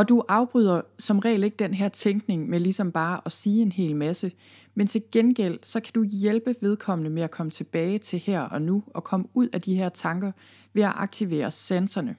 Og 0.00 0.08
du 0.08 0.22
afbryder 0.28 0.80
som 0.98 1.18
regel 1.18 1.44
ikke 1.44 1.56
den 1.56 1.74
her 1.74 1.88
tænkning 1.88 2.48
med 2.48 2.60
ligesom 2.60 2.92
bare 2.92 3.20
at 3.26 3.32
sige 3.32 3.62
en 3.62 3.72
hel 3.72 3.96
masse, 3.96 4.32
men 4.74 4.86
til 4.86 5.02
gengæld 5.12 5.58
så 5.62 5.80
kan 5.80 5.92
du 5.94 6.04
hjælpe 6.04 6.54
vedkommende 6.60 7.10
med 7.10 7.22
at 7.22 7.30
komme 7.30 7.50
tilbage 7.50 7.98
til 7.98 8.18
her 8.18 8.40
og 8.40 8.62
nu 8.62 8.82
og 8.86 9.04
komme 9.04 9.26
ud 9.34 9.48
af 9.52 9.60
de 9.60 9.74
her 9.74 9.88
tanker 9.88 10.32
ved 10.72 10.82
at 10.82 10.92
aktivere 10.96 11.50
sensorne. 11.50 12.16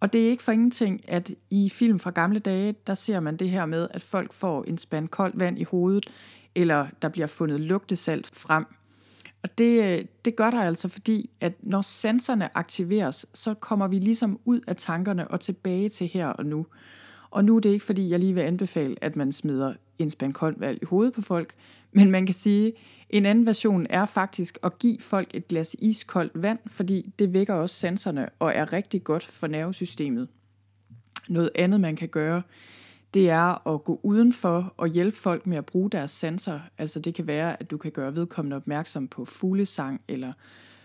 Og 0.00 0.12
det 0.12 0.26
er 0.26 0.30
ikke 0.30 0.42
for 0.42 0.52
ingenting, 0.52 1.10
at 1.10 1.30
i 1.50 1.68
film 1.68 1.98
fra 1.98 2.10
gamle 2.10 2.38
dage, 2.38 2.74
der 2.86 2.94
ser 2.94 3.20
man 3.20 3.36
det 3.36 3.50
her 3.50 3.66
med, 3.66 3.88
at 3.90 4.02
folk 4.02 4.32
får 4.32 4.64
en 4.64 4.78
spand 4.78 5.08
koldt 5.08 5.40
vand 5.40 5.58
i 5.58 5.64
hovedet, 5.64 6.10
eller 6.54 6.86
der 7.02 7.08
bliver 7.08 7.26
fundet 7.26 7.60
lugtesalt 7.60 8.30
frem. 8.32 8.66
Og 9.42 9.58
det, 9.58 9.84
øh, 9.84 10.04
det 10.24 10.36
gør 10.36 10.50
der 10.50 10.60
altså, 10.60 10.88
fordi 10.88 11.30
at 11.40 11.52
når 11.62 11.82
sensorne 11.82 12.58
aktiveres, 12.58 13.26
så 13.34 13.54
kommer 13.54 13.88
vi 13.88 13.98
ligesom 13.98 14.40
ud 14.44 14.60
af 14.66 14.76
tankerne 14.76 15.28
og 15.28 15.40
tilbage 15.40 15.88
til 15.88 16.06
her 16.06 16.26
og 16.26 16.46
nu. 16.46 16.66
Og 17.30 17.44
nu 17.44 17.56
er 17.56 17.60
det 17.60 17.68
ikke, 17.68 17.84
fordi 17.84 18.10
jeg 18.10 18.18
lige 18.18 18.34
vil 18.34 18.40
anbefale, 18.40 18.96
at 19.00 19.16
man 19.16 19.32
smider 19.32 19.74
en 19.98 20.10
spand 20.10 20.32
koldt 20.32 20.60
vand 20.60 20.78
i 20.82 20.84
hovedet 20.84 21.14
på 21.14 21.20
folk, 21.20 21.54
men 21.92 22.10
man 22.10 22.26
kan 22.26 22.34
sige, 22.34 22.72
en 23.10 23.26
anden 23.26 23.46
version 23.46 23.86
er 23.90 24.06
faktisk 24.06 24.58
at 24.62 24.78
give 24.78 25.00
folk 25.00 25.30
et 25.34 25.48
glas 25.48 25.76
iskoldt 25.78 26.42
vand, 26.42 26.58
fordi 26.66 27.12
det 27.18 27.32
vækker 27.32 27.54
også 27.54 27.76
sensorne 27.76 28.28
og 28.38 28.52
er 28.54 28.72
rigtig 28.72 29.04
godt 29.04 29.24
for 29.24 29.46
nervesystemet. 29.46 30.28
Noget 31.28 31.50
andet, 31.54 31.80
man 31.80 31.96
kan 31.96 32.08
gøre, 32.08 32.42
det 33.14 33.30
er 33.30 33.68
at 33.68 33.84
gå 33.84 34.00
udenfor 34.02 34.74
og 34.76 34.88
hjælpe 34.88 35.16
folk 35.16 35.46
med 35.46 35.56
at 35.56 35.66
bruge 35.66 35.90
deres 35.90 36.10
sanser. 36.10 36.60
Altså 36.78 37.00
det 37.00 37.14
kan 37.14 37.26
være, 37.26 37.60
at 37.60 37.70
du 37.70 37.76
kan 37.76 37.92
gøre 37.92 38.16
vedkommende 38.16 38.56
opmærksom 38.56 39.08
på 39.08 39.24
fuglesang, 39.24 40.00
eller 40.08 40.32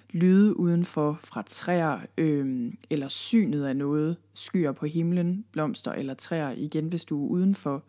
lyde 0.10 0.60
udenfor 0.60 1.20
fra 1.24 1.44
træer, 1.48 2.00
øh, 2.18 2.74
eller 2.90 3.08
synet 3.08 3.66
af 3.66 3.76
noget, 3.76 4.18
skyer 4.34 4.72
på 4.72 4.86
himlen, 4.86 5.46
blomster 5.52 5.92
eller 5.92 6.14
træer, 6.14 6.52
igen 6.58 6.88
hvis 6.88 7.06
du 7.06 7.26
er 7.26 7.30
udenfor. 7.30 7.84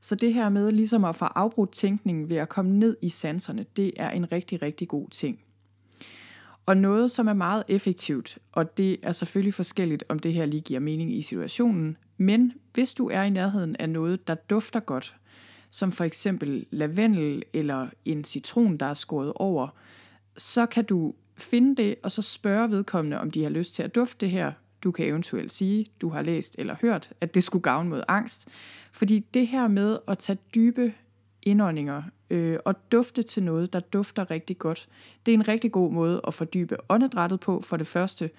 Så 0.00 0.14
det 0.14 0.34
her 0.34 0.48
med 0.48 0.70
ligesom 0.70 1.04
at 1.04 1.16
få 1.16 1.24
afbrudt 1.24 1.72
tænkningen 1.72 2.28
ved 2.28 2.36
at 2.36 2.48
komme 2.48 2.78
ned 2.78 2.96
i 3.02 3.08
sanserne, 3.08 3.66
det 3.76 3.92
er 3.96 4.10
en 4.10 4.32
rigtig, 4.32 4.62
rigtig 4.62 4.88
god 4.88 5.08
ting. 5.08 5.38
Og 6.66 6.76
noget, 6.76 7.10
som 7.10 7.28
er 7.28 7.32
meget 7.32 7.64
effektivt, 7.68 8.38
og 8.52 8.76
det 8.76 8.96
er 9.02 9.12
selvfølgelig 9.12 9.54
forskelligt, 9.54 10.04
om 10.08 10.18
det 10.18 10.32
her 10.32 10.46
lige 10.46 10.60
giver 10.60 10.80
mening 10.80 11.12
i 11.12 11.22
situationen, 11.22 11.96
men 12.18 12.52
hvis 12.72 12.94
du 12.94 13.08
er 13.08 13.22
i 13.22 13.30
nærheden 13.30 13.76
af 13.76 13.90
noget, 13.90 14.28
der 14.28 14.34
dufter 14.34 14.80
godt, 14.80 15.16
som 15.70 15.92
for 15.92 16.04
eksempel 16.04 16.66
lavendel 16.70 17.42
eller 17.52 17.88
en 18.04 18.24
citron, 18.24 18.76
der 18.76 18.86
er 18.86 18.94
skåret 18.94 19.32
over, 19.34 19.68
så 20.36 20.66
kan 20.66 20.84
du 20.84 21.14
finde 21.36 21.82
det, 21.82 21.94
og 22.02 22.12
så 22.12 22.22
spørge 22.22 22.70
vedkommende, 22.70 23.20
om 23.20 23.30
de 23.30 23.42
har 23.42 23.50
lyst 23.50 23.74
til 23.74 23.82
at 23.82 23.94
dufte 23.94 24.26
det 24.26 24.30
her. 24.30 24.52
Du 24.82 24.90
kan 24.90 25.06
eventuelt 25.06 25.52
sige, 25.52 25.86
du 26.00 26.08
har 26.08 26.22
læst 26.22 26.56
eller 26.58 26.76
hørt, 26.80 27.12
at 27.20 27.34
det 27.34 27.44
skulle 27.44 27.62
gavne 27.62 27.90
mod 27.90 28.02
angst. 28.08 28.48
Fordi 28.92 29.18
det 29.34 29.46
her 29.46 29.68
med 29.68 29.98
at 30.08 30.18
tage 30.18 30.38
dybe 30.54 30.92
indåndinger 31.42 32.02
øh, 32.30 32.58
og 32.64 32.92
dufte 32.92 33.22
til 33.22 33.42
noget, 33.42 33.72
der 33.72 33.80
dufter 33.80 34.30
rigtig 34.30 34.58
godt, 34.58 34.88
det 35.26 35.32
er 35.32 35.34
en 35.34 35.48
rigtig 35.48 35.72
god 35.72 35.92
måde 35.92 36.20
at 36.26 36.34
fordybe 36.34 36.76
åndedrættet 36.88 37.40
på 37.40 37.60
for 37.60 37.76
det 37.76 37.86
første. 37.86 38.30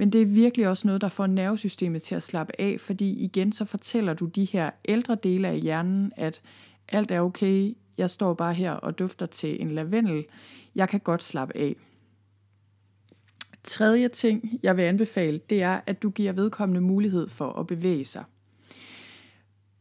Men 0.00 0.10
det 0.10 0.22
er 0.22 0.26
virkelig 0.26 0.68
også 0.68 0.86
noget, 0.88 1.00
der 1.00 1.08
får 1.08 1.26
nervesystemet 1.26 2.02
til 2.02 2.14
at 2.14 2.22
slappe 2.22 2.60
af, 2.60 2.80
fordi 2.80 3.24
igen 3.24 3.52
så 3.52 3.64
fortæller 3.64 4.14
du 4.14 4.26
de 4.26 4.44
her 4.44 4.70
ældre 4.88 5.14
dele 5.14 5.48
af 5.48 5.60
hjernen, 5.60 6.12
at 6.16 6.42
alt 6.88 7.10
er 7.10 7.20
okay, 7.20 7.76
jeg 7.98 8.10
står 8.10 8.34
bare 8.34 8.54
her 8.54 8.72
og 8.72 8.98
dufter 8.98 9.26
til 9.26 9.62
en 9.62 9.72
lavendel, 9.72 10.24
jeg 10.74 10.88
kan 10.88 11.00
godt 11.00 11.22
slappe 11.22 11.56
af. 11.56 11.76
Tredje 13.64 14.08
ting, 14.08 14.60
jeg 14.62 14.76
vil 14.76 14.82
anbefale, 14.82 15.40
det 15.50 15.62
er, 15.62 15.80
at 15.86 16.02
du 16.02 16.10
giver 16.10 16.32
vedkommende 16.32 16.80
mulighed 16.80 17.28
for 17.28 17.52
at 17.52 17.66
bevæge 17.66 18.04
sig 18.04 18.24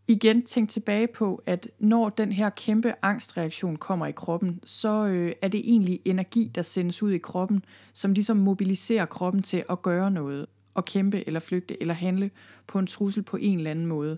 igen 0.08 0.42
tænk 0.42 0.70
tilbage 0.70 1.08
på, 1.08 1.42
at 1.46 1.70
når 1.80 2.10
den 2.10 2.32
her 2.32 2.50
kæmpe 2.50 2.94
angstreaktion 3.02 3.76
kommer 3.76 4.06
i 4.08 4.12
kroppen, 4.12 4.60
så 4.64 5.06
øh, 5.06 5.32
er 5.42 5.48
det 5.48 5.60
egentlig 5.60 6.00
energi, 6.06 6.52
der 6.56 6.62
sendes 6.62 7.04
ud 7.04 7.12
i 7.12 7.18
kroppen, 7.18 7.66
som 7.94 8.14
ligesom 8.14 8.38
mobiliserer 8.38 9.06
kroppen 9.06 9.44
til 9.44 9.64
at 9.70 9.82
gøre 9.82 10.12
noget, 10.12 10.46
og 10.74 10.86
kæmpe 10.86 11.28
eller 11.28 11.40
flygte 11.40 11.82
eller 11.82 11.94
handle 11.94 12.32
på 12.68 12.80
en 12.80 12.88
trussel 12.88 13.24
på 13.24 13.38
en 13.38 13.58
eller 13.58 13.72
anden 13.72 13.86
måde. 13.86 14.18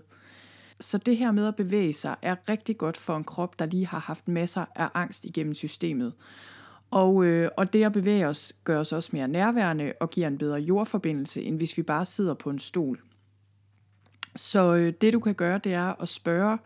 Så 0.80 0.98
det 0.98 1.16
her 1.16 1.32
med 1.32 1.46
at 1.46 1.56
bevæge 1.56 1.92
sig 1.92 2.16
er 2.22 2.36
rigtig 2.48 2.78
godt 2.78 2.96
for 2.96 3.16
en 3.16 3.24
krop, 3.24 3.58
der 3.58 3.66
lige 3.66 3.86
har 3.86 3.98
haft 3.98 4.28
masser 4.28 4.64
af 4.74 4.88
angst 4.94 5.24
igennem 5.24 5.54
systemet. 5.54 6.12
Og, 6.90 7.24
øh, 7.24 7.50
og 7.56 7.72
det 7.72 7.84
at 7.84 7.92
bevæge 7.92 8.26
os 8.26 8.52
gør 8.64 8.80
os 8.80 8.92
også 8.92 9.10
mere 9.12 9.28
nærværende 9.28 9.92
og 10.00 10.10
giver 10.10 10.26
en 10.26 10.38
bedre 10.38 10.58
jordforbindelse, 10.60 11.42
end 11.42 11.56
hvis 11.56 11.76
vi 11.76 11.82
bare 11.82 12.04
sidder 12.04 12.34
på 12.34 12.50
en 12.50 12.58
stol. 12.58 13.00
Så 14.36 14.74
øh, 14.74 14.92
det 15.00 15.12
du 15.12 15.20
kan 15.20 15.34
gøre, 15.34 15.58
det 15.58 15.72
er 15.72 16.02
at 16.02 16.08
spørge 16.08 16.58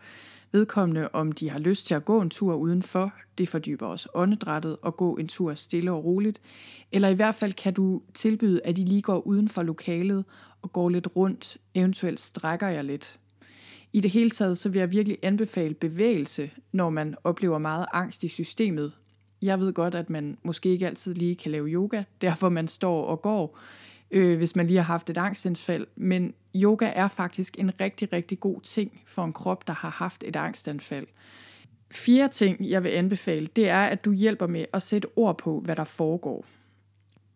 vedkommende, 0.51 1.09
om 1.13 1.31
de 1.31 1.49
har 1.49 1.59
lyst 1.59 1.87
til 1.87 1.93
at 1.93 2.05
gå 2.05 2.21
en 2.21 2.29
tur 2.29 2.55
udenfor. 2.55 3.13
Det 3.37 3.49
fordyber 3.49 3.85
også 3.85 4.09
åndedrættet 4.13 4.77
og 4.81 4.97
gå 4.97 5.15
en 5.15 5.27
tur 5.27 5.53
stille 5.53 5.91
og 5.91 6.05
roligt. 6.05 6.41
Eller 6.91 7.07
i 7.09 7.13
hvert 7.13 7.35
fald 7.35 7.53
kan 7.53 7.73
du 7.73 8.01
tilbyde, 8.13 8.61
at 8.63 8.75
de 8.75 8.85
lige 8.85 9.01
går 9.01 9.19
uden 9.19 9.49
for 9.49 9.63
lokalet 9.63 10.25
og 10.61 10.73
går 10.73 10.89
lidt 10.89 11.07
rundt, 11.15 11.57
eventuelt 11.73 12.19
strækker 12.19 12.67
jeg 12.67 12.83
lidt. 12.83 13.19
I 13.93 14.01
det 14.01 14.11
hele 14.11 14.29
taget 14.29 14.57
så 14.57 14.69
vil 14.69 14.79
jeg 14.79 14.91
virkelig 14.91 15.17
anbefale 15.23 15.73
bevægelse, 15.73 16.51
når 16.71 16.89
man 16.89 17.15
oplever 17.23 17.57
meget 17.57 17.85
angst 17.93 18.23
i 18.23 18.27
systemet. 18.27 18.91
Jeg 19.41 19.59
ved 19.59 19.73
godt, 19.73 19.95
at 19.95 20.09
man 20.09 20.37
måske 20.43 20.69
ikke 20.69 20.87
altid 20.87 21.13
lige 21.13 21.35
kan 21.35 21.51
lave 21.51 21.67
yoga, 21.67 22.03
derfor 22.21 22.49
man 22.49 22.67
står 22.67 23.05
og 23.05 23.21
går, 23.21 23.59
øh, 24.15 24.37
hvis 24.37 24.55
man 24.55 24.67
lige 24.67 24.77
har 24.77 24.83
haft 24.83 25.09
et 25.09 25.17
angstanfald. 25.17 25.87
Men 25.95 26.33
yoga 26.55 26.91
er 26.95 27.07
faktisk 27.07 27.55
en 27.59 27.81
rigtig, 27.81 28.13
rigtig 28.13 28.39
god 28.39 28.61
ting 28.61 29.01
for 29.07 29.25
en 29.25 29.33
krop, 29.33 29.67
der 29.67 29.73
har 29.73 29.89
haft 29.89 30.23
et 30.27 30.35
angstanfald. 30.35 31.07
Fire 31.91 32.27
ting, 32.27 32.69
jeg 32.69 32.83
vil 32.83 32.89
anbefale, 32.89 33.47
det 33.55 33.69
er, 33.69 33.83
at 33.83 34.05
du 34.05 34.11
hjælper 34.11 34.47
med 34.47 34.65
at 34.73 34.81
sætte 34.81 35.07
ord 35.15 35.37
på, 35.37 35.59
hvad 35.59 35.75
der 35.75 35.83
foregår. 35.83 36.45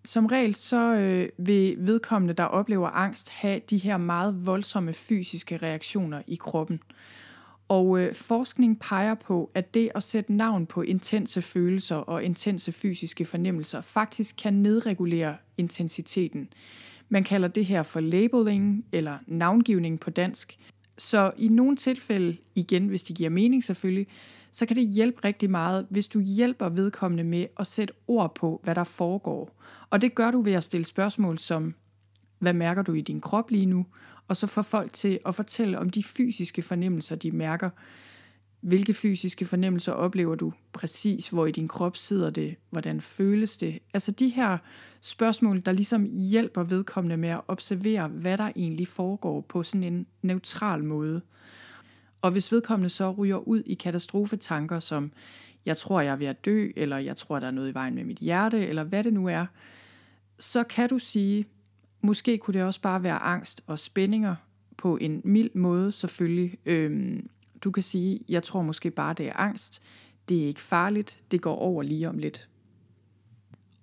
som 0.06 0.26
regel 0.26 0.56
så 0.56 0.96
øh, 0.96 1.30
vil 1.38 1.76
vedkommende, 1.80 2.34
der 2.34 2.44
oplever 2.44 2.88
angst, 2.90 3.30
have 3.30 3.62
de 3.70 3.78
her 3.78 3.98
meget 3.98 4.46
voldsomme 4.46 4.94
fysiske 4.94 5.58
reaktioner 5.58 6.22
i 6.28 6.36
kroppen. 6.36 6.80
Og 7.70 8.00
øh, 8.00 8.16
forskning 8.16 8.80
peger 8.80 9.16
på, 9.16 9.52
at 9.54 9.74
det 9.74 9.90
at 9.96 10.04
sætte 10.04 10.34
navn 10.34 10.66
på 10.66 10.82
intense 10.82 11.42
følelser 11.42 11.96
og 11.96 12.24
intense 12.24 12.72
fysiske 12.72 13.26
fornemmelser 13.26 13.82
faktisk 13.82 14.36
kan 14.44 14.54
nedregulere 14.54 15.38
intensiteten. 15.58 16.50
Man 17.10 17.24
kalder 17.24 17.48
det 17.48 17.66
her 17.66 17.84
for 17.84 18.00
labeling 18.00 18.86
eller 18.92 19.18
navngivning 19.28 20.00
på 20.00 20.10
dansk. 20.10 20.60
Så 20.98 21.32
i 21.38 21.48
nogle 21.48 21.76
tilfælde, 21.76 22.38
igen 22.56 22.88
hvis 22.88 23.04
det 23.04 23.16
giver 23.16 23.30
mening 23.30 23.64
selvfølgelig, 23.64 24.08
så 24.52 24.66
kan 24.66 24.76
det 24.76 24.88
hjælpe 24.88 25.26
rigtig 25.26 25.50
meget, 25.50 25.88
hvis 25.90 26.08
du 26.08 26.20
hjælper 26.20 26.70
vedkommende 26.70 27.24
med 27.24 27.46
at 27.60 27.68
sætte 27.68 27.94
ord 28.08 28.36
på, 28.36 28.62
hvad 28.64 28.76
der 28.76 28.84
foregår. 28.84 29.62
Og 29.90 30.02
det 30.02 30.16
gør 30.16 30.32
du 30.32 30.42
ved 30.42 30.54
at 30.54 30.64
stille 30.64 30.86
spørgsmål 30.86 31.40
som, 31.40 31.76
hvad 32.40 32.54
mærker 32.54 32.82
du 32.82 32.94
i 32.94 33.02
din 33.02 33.22
krop 33.22 33.52
lige 33.52 33.66
nu? 33.66 33.86
Og 34.30 34.38
så 34.38 34.48
få 34.48 34.62
folk 34.62 34.94
til 34.94 35.20
at 35.26 35.36
fortælle 35.36 35.80
om 35.80 35.90
de 35.90 36.04
fysiske 36.04 36.62
fornemmelser, 36.62 37.16
de 37.16 37.32
mærker. 37.32 37.70
Hvilke 38.62 38.94
fysiske 38.94 39.46
fornemmelser 39.46 39.92
oplever 39.92 40.36
du 40.36 40.54
præcis? 40.74 41.28
Hvor 41.28 41.46
i 41.46 41.52
din 41.52 41.68
krop 41.68 41.98
sidder 41.98 42.30
det? 42.30 42.56
Hvordan 42.70 43.02
føles 43.02 43.58
det? 43.58 43.80
Altså 43.94 44.12
de 44.12 44.30
her 44.30 44.58
spørgsmål, 45.02 45.62
der 45.66 45.72
ligesom 45.72 46.04
hjælper 46.04 46.64
vedkommende 46.64 47.18
med 47.18 47.30
at 47.30 47.42
observere, 47.48 48.08
hvad 48.08 48.38
der 48.38 48.52
egentlig 48.56 48.88
foregår 48.88 49.42
på 49.42 49.64
sådan 49.64 49.84
en 49.84 50.06
neutral 50.22 50.84
måde. 50.84 51.22
Og 52.22 52.32
hvis 52.32 52.52
vedkommende 52.52 52.90
så 52.90 53.12
ryger 53.12 53.48
ud 53.48 53.64
i 53.66 53.74
katastrofetanker 53.74 54.80
som, 54.80 55.12
jeg 55.66 55.78
tror, 55.78 56.02
jeg 56.02 56.12
er 56.12 56.18
ved 56.18 56.28
at 56.28 56.46
dø, 56.46 56.68
eller 56.76 56.98
jeg 56.98 57.18
tror, 57.18 57.40
der 57.40 57.48
er 57.48 57.52
noget 57.52 57.72
i 57.72 57.74
vejen 57.74 57.96
med 57.96 58.04
mit 58.04 58.18
hjerte, 58.18 58.68
eller 58.68 58.84
hvad 58.84 59.04
det 59.04 59.14
nu 59.14 59.28
er, 59.28 59.46
så 60.40 60.64
kan 60.64 60.90
du 60.90 61.00
sige, 61.00 61.46
måske 62.02 62.38
kunne 62.38 62.54
det 62.54 62.64
også 62.64 62.82
bare 62.82 63.04
være 63.04 63.20
angst 63.20 63.62
og 63.68 63.80
spændinger 63.80 64.36
på 64.78 64.98
en 64.98 65.22
mild 65.24 65.50
måde 65.56 65.92
selvfølgelig. 65.92 66.58
Øhm, 66.66 67.30
du 67.64 67.72
kan 67.72 67.84
sige, 67.84 68.20
jeg 68.30 68.44
tror 68.44 68.62
måske 68.62 68.92
bare, 68.92 69.14
det 69.14 69.28
er 69.28 69.34
angst. 69.40 69.82
Det 70.30 70.44
er 70.44 70.48
ikke 70.48 70.62
farligt. 70.62 71.20
Det 71.32 71.42
går 71.42 71.56
over 71.56 71.84
lige 71.84 72.10
om 72.10 72.18
lidt. 72.18 72.50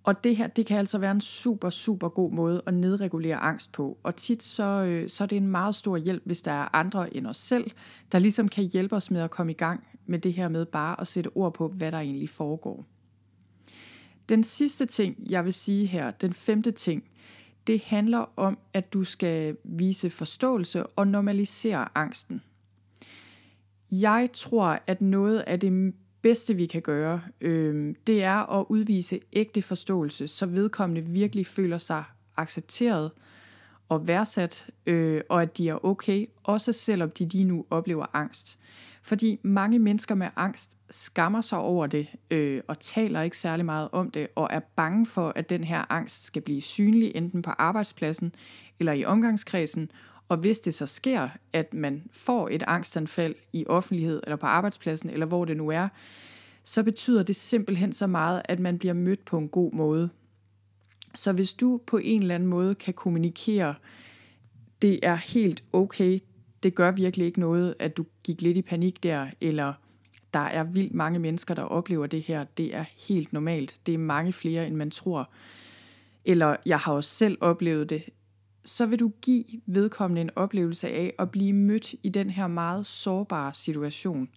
Og 0.07 0.25
det 0.25 0.37
her, 0.37 0.47
det 0.47 0.67
kan 0.67 0.79
altså 0.79 0.99
være 0.99 1.11
en 1.11 1.21
super, 1.21 1.71
super 1.71 2.09
god 2.09 2.33
måde 2.33 2.63
at 2.67 2.75
nedregulere 2.75 3.37
angst 3.37 3.73
på. 3.73 3.99
Og 4.03 4.17
tit 4.17 4.43
så, 4.43 4.63
øh, 4.63 5.09
så 5.11 5.25
er 5.25 5.29
det 5.29 5.37
en 5.37 5.49
meget 5.49 5.75
stor 5.75 5.97
hjælp, 5.97 6.23
hvis 6.27 6.43
der 6.43 6.53
er 6.53 6.77
andre 6.77 7.17
end 7.17 7.27
os 7.27 7.37
selv, 7.37 7.71
der 8.13 8.19
ligesom 8.19 8.49
kan 8.49 8.65
hjælpe 8.65 8.97
os 8.97 9.11
med 9.11 9.21
at 9.21 9.31
komme 9.31 9.53
i 9.53 9.55
gang 9.55 9.85
med 10.07 10.19
det 10.19 10.33
her 10.33 10.49
med 10.49 10.67
bare 10.67 11.01
at 11.01 11.09
sætte 11.09 11.29
ord 11.35 11.55
på, 11.55 11.69
hvad 11.69 11.93
der 11.93 11.99
egentlig 11.99 12.31
foregår. 12.31 12.85
Den 14.29 14.45
sidste 14.45 14.87
ting, 14.87 15.17
jeg 15.31 15.45
vil 15.45 15.53
sige 15.53 15.87
her, 15.87 16.11
den 16.11 16.33
femte 16.33 16.71
ting, 16.71 17.05
det 17.67 17.83
handler 17.83 18.27
om, 18.37 18.59
at 18.73 18.93
du 18.93 19.05
skal 19.05 19.57
vise 19.65 20.11
forståelse 20.11 20.87
og 20.87 21.09
normalisere 21.09 21.89
angsten. 21.95 22.43
Jeg 23.91 24.29
tror, 24.33 24.79
at 24.87 25.01
noget 25.01 25.39
af 25.39 25.61
det 25.61 25.95
bedste, 26.23 26.55
vi 26.55 26.67
kan 26.67 26.83
gøre, 26.83 27.21
øh, 27.41 27.95
det 28.07 28.23
er 28.23 28.59
at 28.61 28.67
udvise 28.69 29.21
ægte 29.33 29.63
forståelse, 29.63 30.29
så 30.29 30.47
vedkommende 30.47 31.11
virkelig 31.11 31.47
føler 31.47 31.79
sig 31.79 32.05
accepteret 32.37 33.11
og 33.89 34.09
værdsat, 34.09 34.71
øh, 34.87 35.21
og 35.29 35.43
at 35.43 35.59
de 35.59 35.69
er 35.69 35.85
okay, 35.85 36.27
også 36.45 36.73
selvom 36.73 37.11
de 37.11 37.29
lige 37.29 37.45
nu 37.45 37.65
oplever 37.71 38.07
angst. 38.13 38.59
Fordi 39.07 39.40
mange 39.42 39.79
mennesker 39.79 40.14
med 40.14 40.27
angst 40.37 40.79
skammer 40.90 41.40
sig 41.40 41.59
over 41.59 41.87
det, 41.87 42.07
øh, 42.31 42.61
og 42.69 42.81
taler 42.81 43.23
ikke 43.23 43.38
særlig 43.38 43.64
meget 43.64 43.88
om 43.92 44.11
det, 44.11 44.29
og 44.35 44.49
er 44.51 44.61
bange 44.61 45.07
for, 45.07 45.33
at 45.37 45.51
den 45.51 45.64
her 45.64 45.92
angst 45.92 46.25
skal 46.25 46.42
blive 46.42 46.61
synlig, 46.61 47.12
enten 47.14 47.42
på 47.42 47.51
arbejdspladsen 47.51 48.35
eller 48.79 48.92
i 48.92 49.05
omgangskredsen, 49.05 49.90
og 50.29 50.37
hvis 50.37 50.61
det 50.61 50.75
så 50.75 50.87
sker, 50.87 51.29
at 51.53 51.75
man 51.75 52.03
får 52.12 52.49
et 52.49 52.62
angstanfald 52.66 53.35
i 53.53 53.64
offentlighed 53.66 54.21
eller 54.25 54.37
på 54.37 54.47
arbejdspladsen, 54.47 55.11
eller 55.11 55.27
hvor 55.27 55.45
det 55.45 55.57
nu 55.57 55.69
er, 55.69 55.88
så 56.64 56.83
betyder 56.83 57.23
det 57.23 57.37
simpelthen 57.37 57.92
så 57.92 58.07
meget, 58.07 58.42
at 58.45 58.61
man 58.61 58.79
bliver 58.79 58.95
mødt 58.95 59.25
på 59.25 59.38
en 59.38 59.49
god 59.49 59.73
måde. 59.73 60.11
Så 61.14 61.33
hvis 61.33 61.53
du 61.53 61.81
på 61.87 61.99
en 61.99 62.23
eller 62.23 62.35
anden 62.35 62.49
måde 62.49 62.75
kan 62.75 62.95
kommunikere, 62.95 63.75
det 64.83 65.01
er 65.03 65.14
helt 65.14 65.64
okay, 65.73 66.21
det 66.67 66.75
gør 66.75 66.91
virkelig 66.91 67.27
ikke 67.27 67.41
noget, 67.41 67.75
at 67.79 67.97
du 67.97 68.05
gik 68.25 68.43
lidt 68.43 68.57
i 68.57 68.63
panik 68.63 69.03
der, 69.03 69.27
eller 69.41 69.73
der 70.35 70.41
er 70.41 70.65
vildt 70.65 70.95
mange 70.95 71.19
mennesker, 71.19 71.55
der 71.55 71.63
oplever 71.63 72.07
det 72.07 72.23
her, 72.23 72.45
det 72.45 72.75
er 72.75 72.85
helt 73.09 73.33
normalt. 73.33 73.81
Det 73.87 73.95
er 73.95 73.99
mange 73.99 74.33
flere, 74.33 74.67
end 74.67 74.77
man 74.77 74.91
tror. 74.91 75.31
Eller 76.25 76.57
jeg 76.67 76.79
har 76.79 76.93
også 76.93 77.11
selv 77.11 77.39
oplevet 77.41 77.91
det 77.91 78.03
så 78.67 78.87
vil 78.87 79.01
du 79.01 79.13
give 79.23 79.45
vedkommende 79.67 80.21
en 80.21 80.31
oplevelse 80.37 80.89
af 80.89 81.15
at 81.19 81.31
blive 81.31 81.53
mødt 81.53 81.95
i 82.03 82.09
den 82.09 82.31
her 82.31 82.47
meget 82.47 82.87
sårbare 82.87 83.55
situation. 83.55 84.29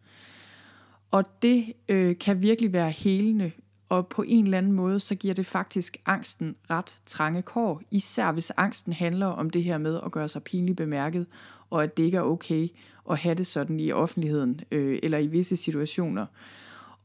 Og 1.11 1.23
det 1.41 1.73
øh, 1.89 2.17
kan 2.17 2.41
virkelig 2.41 2.73
være 2.73 2.91
helende, 2.91 3.51
og 3.89 4.07
på 4.07 4.23
en 4.27 4.45
eller 4.45 4.57
anden 4.57 4.71
måde, 4.71 4.99
så 4.99 5.15
giver 5.15 5.33
det 5.33 5.45
faktisk 5.45 5.97
angsten 6.05 6.55
ret 6.69 6.99
trange 7.05 7.41
kår. 7.41 7.81
Især 7.91 8.31
hvis 8.31 8.51
angsten 8.57 8.93
handler 8.93 9.25
om 9.25 9.49
det 9.49 9.63
her 9.63 9.77
med 9.77 9.99
at 10.05 10.11
gøre 10.11 10.27
sig 10.27 10.43
pinligt 10.43 10.77
bemærket, 10.77 11.25
og 11.69 11.83
at 11.83 11.97
det 11.97 12.03
ikke 12.03 12.17
er 12.17 12.21
okay 12.21 12.67
at 13.09 13.17
have 13.17 13.35
det 13.35 13.47
sådan 13.47 13.79
i 13.79 13.91
offentligheden 13.91 14.61
øh, 14.71 14.99
eller 15.03 15.17
i 15.17 15.27
visse 15.27 15.55
situationer. 15.55 16.25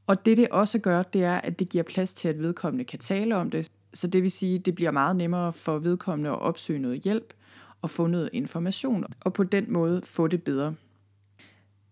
Og 0.06 0.26
det 0.26 0.36
det 0.36 0.48
også 0.48 0.78
gør, 0.78 1.02
det 1.02 1.24
er, 1.24 1.36
at 1.36 1.58
det 1.58 1.68
giver 1.68 1.84
plads 1.84 2.14
til, 2.14 2.28
at 2.28 2.38
vedkommende 2.38 2.84
kan 2.84 2.98
tale 2.98 3.36
om 3.36 3.50
det, 3.50 3.70
så 3.92 4.06
det 4.06 4.22
vil 4.22 4.30
sige, 4.30 4.58
at 4.58 4.66
det 4.66 4.74
bliver 4.74 4.90
meget 4.90 5.16
nemmere 5.16 5.52
for 5.52 5.78
vedkommende 5.78 6.30
at 6.30 6.40
opsøge 6.40 6.78
noget 6.78 7.00
hjælp 7.00 7.34
og 7.82 7.90
få 7.90 8.06
noget 8.06 8.30
information, 8.32 9.04
og 9.20 9.32
på 9.32 9.44
den 9.44 9.72
måde 9.72 10.00
få 10.04 10.26
det 10.26 10.42
bedre. 10.42 10.74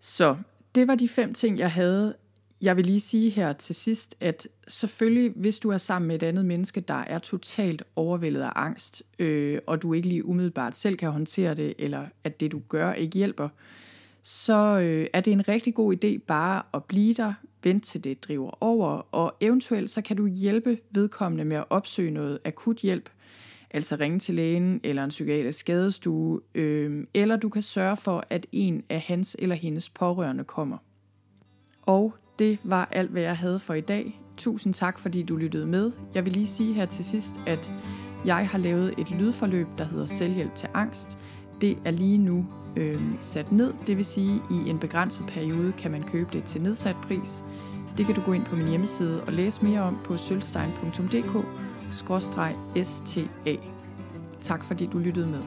Så 0.01 0.37
det 0.75 0.89
var 0.89 0.95
de 0.95 1.09
fem 1.09 1.35
ting, 1.35 1.59
jeg 1.59 1.73
havde. 1.73 2.15
Jeg 2.63 2.77
vil 2.77 2.87
lige 2.87 3.01
sige 3.01 3.31
her 3.31 3.53
til 3.53 3.75
sidst, 3.75 4.17
at 4.21 4.49
selvfølgelig, 4.69 5.33
hvis 5.37 5.59
du 5.59 5.71
er 5.71 5.79
sammen 5.79 6.09
med 6.09 6.17
et 6.17 6.23
andet 6.23 6.45
menneske, 6.45 6.81
der 6.81 6.95
er 6.95 7.19
totalt 7.19 7.83
overvældet 7.97 8.43
af 8.43 8.53
angst, 8.55 9.03
øh, 9.19 9.59
og 9.67 9.83
du 9.83 9.93
ikke 9.93 10.09
lige 10.09 10.25
umiddelbart 10.25 10.77
selv 10.77 10.97
kan 10.97 11.11
håndtere 11.11 11.55
det, 11.55 11.75
eller 11.79 12.07
at 12.25 12.41
det 12.41 12.53
du 12.53 12.61
gør 12.69 12.93
ikke 12.93 13.19
hjælper, 13.19 13.49
så 14.23 14.81
øh, 14.83 15.07
er 15.13 15.21
det 15.21 15.33
en 15.33 15.49
rigtig 15.49 15.75
god 15.75 16.05
idé 16.05 16.19
bare 16.27 16.63
at 16.75 16.85
blive 16.85 17.15
der, 17.15 17.35
vente 17.63 17.87
til 17.87 18.05
det 18.05 18.25
driver 18.25 18.63
over, 18.63 18.89
og 19.15 19.35
eventuelt 19.41 19.91
så 19.91 20.03
kan 20.03 20.17
du 20.17 20.27
hjælpe 20.27 20.79
vedkommende 20.91 21.45
med 21.45 21.57
at 21.57 21.65
opsøge 21.71 22.11
noget 22.11 22.39
akut 22.45 22.77
hjælp, 22.77 23.11
altså 23.71 23.97
ringe 24.01 24.19
til 24.19 24.35
lægen 24.35 24.81
eller 24.85 25.05
en 25.05 25.11
psykiatrisk 25.11 25.59
skadestue, 25.59 26.41
øh, 26.55 27.07
eller 27.15 27.37
du 27.37 27.49
kan 27.49 27.63
sørge 27.63 27.97
for, 27.97 28.25
at 28.31 28.47
en 28.53 28.83
af 28.89 29.01
hans 29.01 29.37
eller 29.39 29.57
hendes 29.57 29.91
pårørende 29.91 30.45
kommer. 30.45 30.79
Og 31.83 32.15
det 32.43 32.59
var 32.65 32.89
alt, 32.91 33.11
hvad 33.11 33.23
jeg 33.23 33.37
havde 33.37 33.59
for 33.59 33.75
i 33.75 33.81
dag. 33.81 34.21
Tusind 34.37 34.75
tak, 34.75 34.99
fordi 34.99 35.23
du 35.23 35.37
lyttede 35.37 35.67
med. 35.67 35.93
Jeg 36.15 36.25
vil 36.25 36.33
lige 36.33 36.47
sige 36.47 36.75
her 36.75 36.87
til 36.87 37.05
sidst, 37.05 37.41
at 37.47 37.73
jeg 38.25 38.49
har 38.49 38.59
lavet 38.59 38.95
et 38.99 39.11
lydforløb, 39.11 39.67
der 39.79 39.85
hedder 39.85 40.07
Selvhjælp 40.07 40.55
til 40.55 40.69
angst. 40.75 41.19
Det 41.61 41.79
er 41.85 41.91
lige 41.91 42.19
nu 42.19 42.47
øh, 42.77 43.03
sat 43.21 43.53
ned, 43.53 43.73
det 43.87 43.97
vil 43.97 44.05
sige 44.05 44.41
i 44.51 44.71
en 44.71 44.79
begrænset 44.79 45.27
periode 45.27 45.73
kan 45.79 45.91
man 45.91 46.03
købe 46.03 46.31
det 46.33 46.45
til 46.45 46.63
nedsat 46.63 46.97
pris. 47.03 47.45
Det 47.97 48.07
kan 48.07 48.15
du 48.15 48.21
gå 48.21 48.33
ind 48.33 48.45
på 48.45 48.57
min 48.57 48.69
hjemmeside 48.69 49.23
og 49.23 49.33
læse 49.33 49.65
mere 49.65 49.81
om 49.81 49.99
på 50.05 50.17
sølvstein.dk-sta. 50.17 52.49
Tak 54.41 54.65
fordi 54.65 54.87
du 54.87 54.99
lyttede 54.99 55.27
med. 55.27 55.41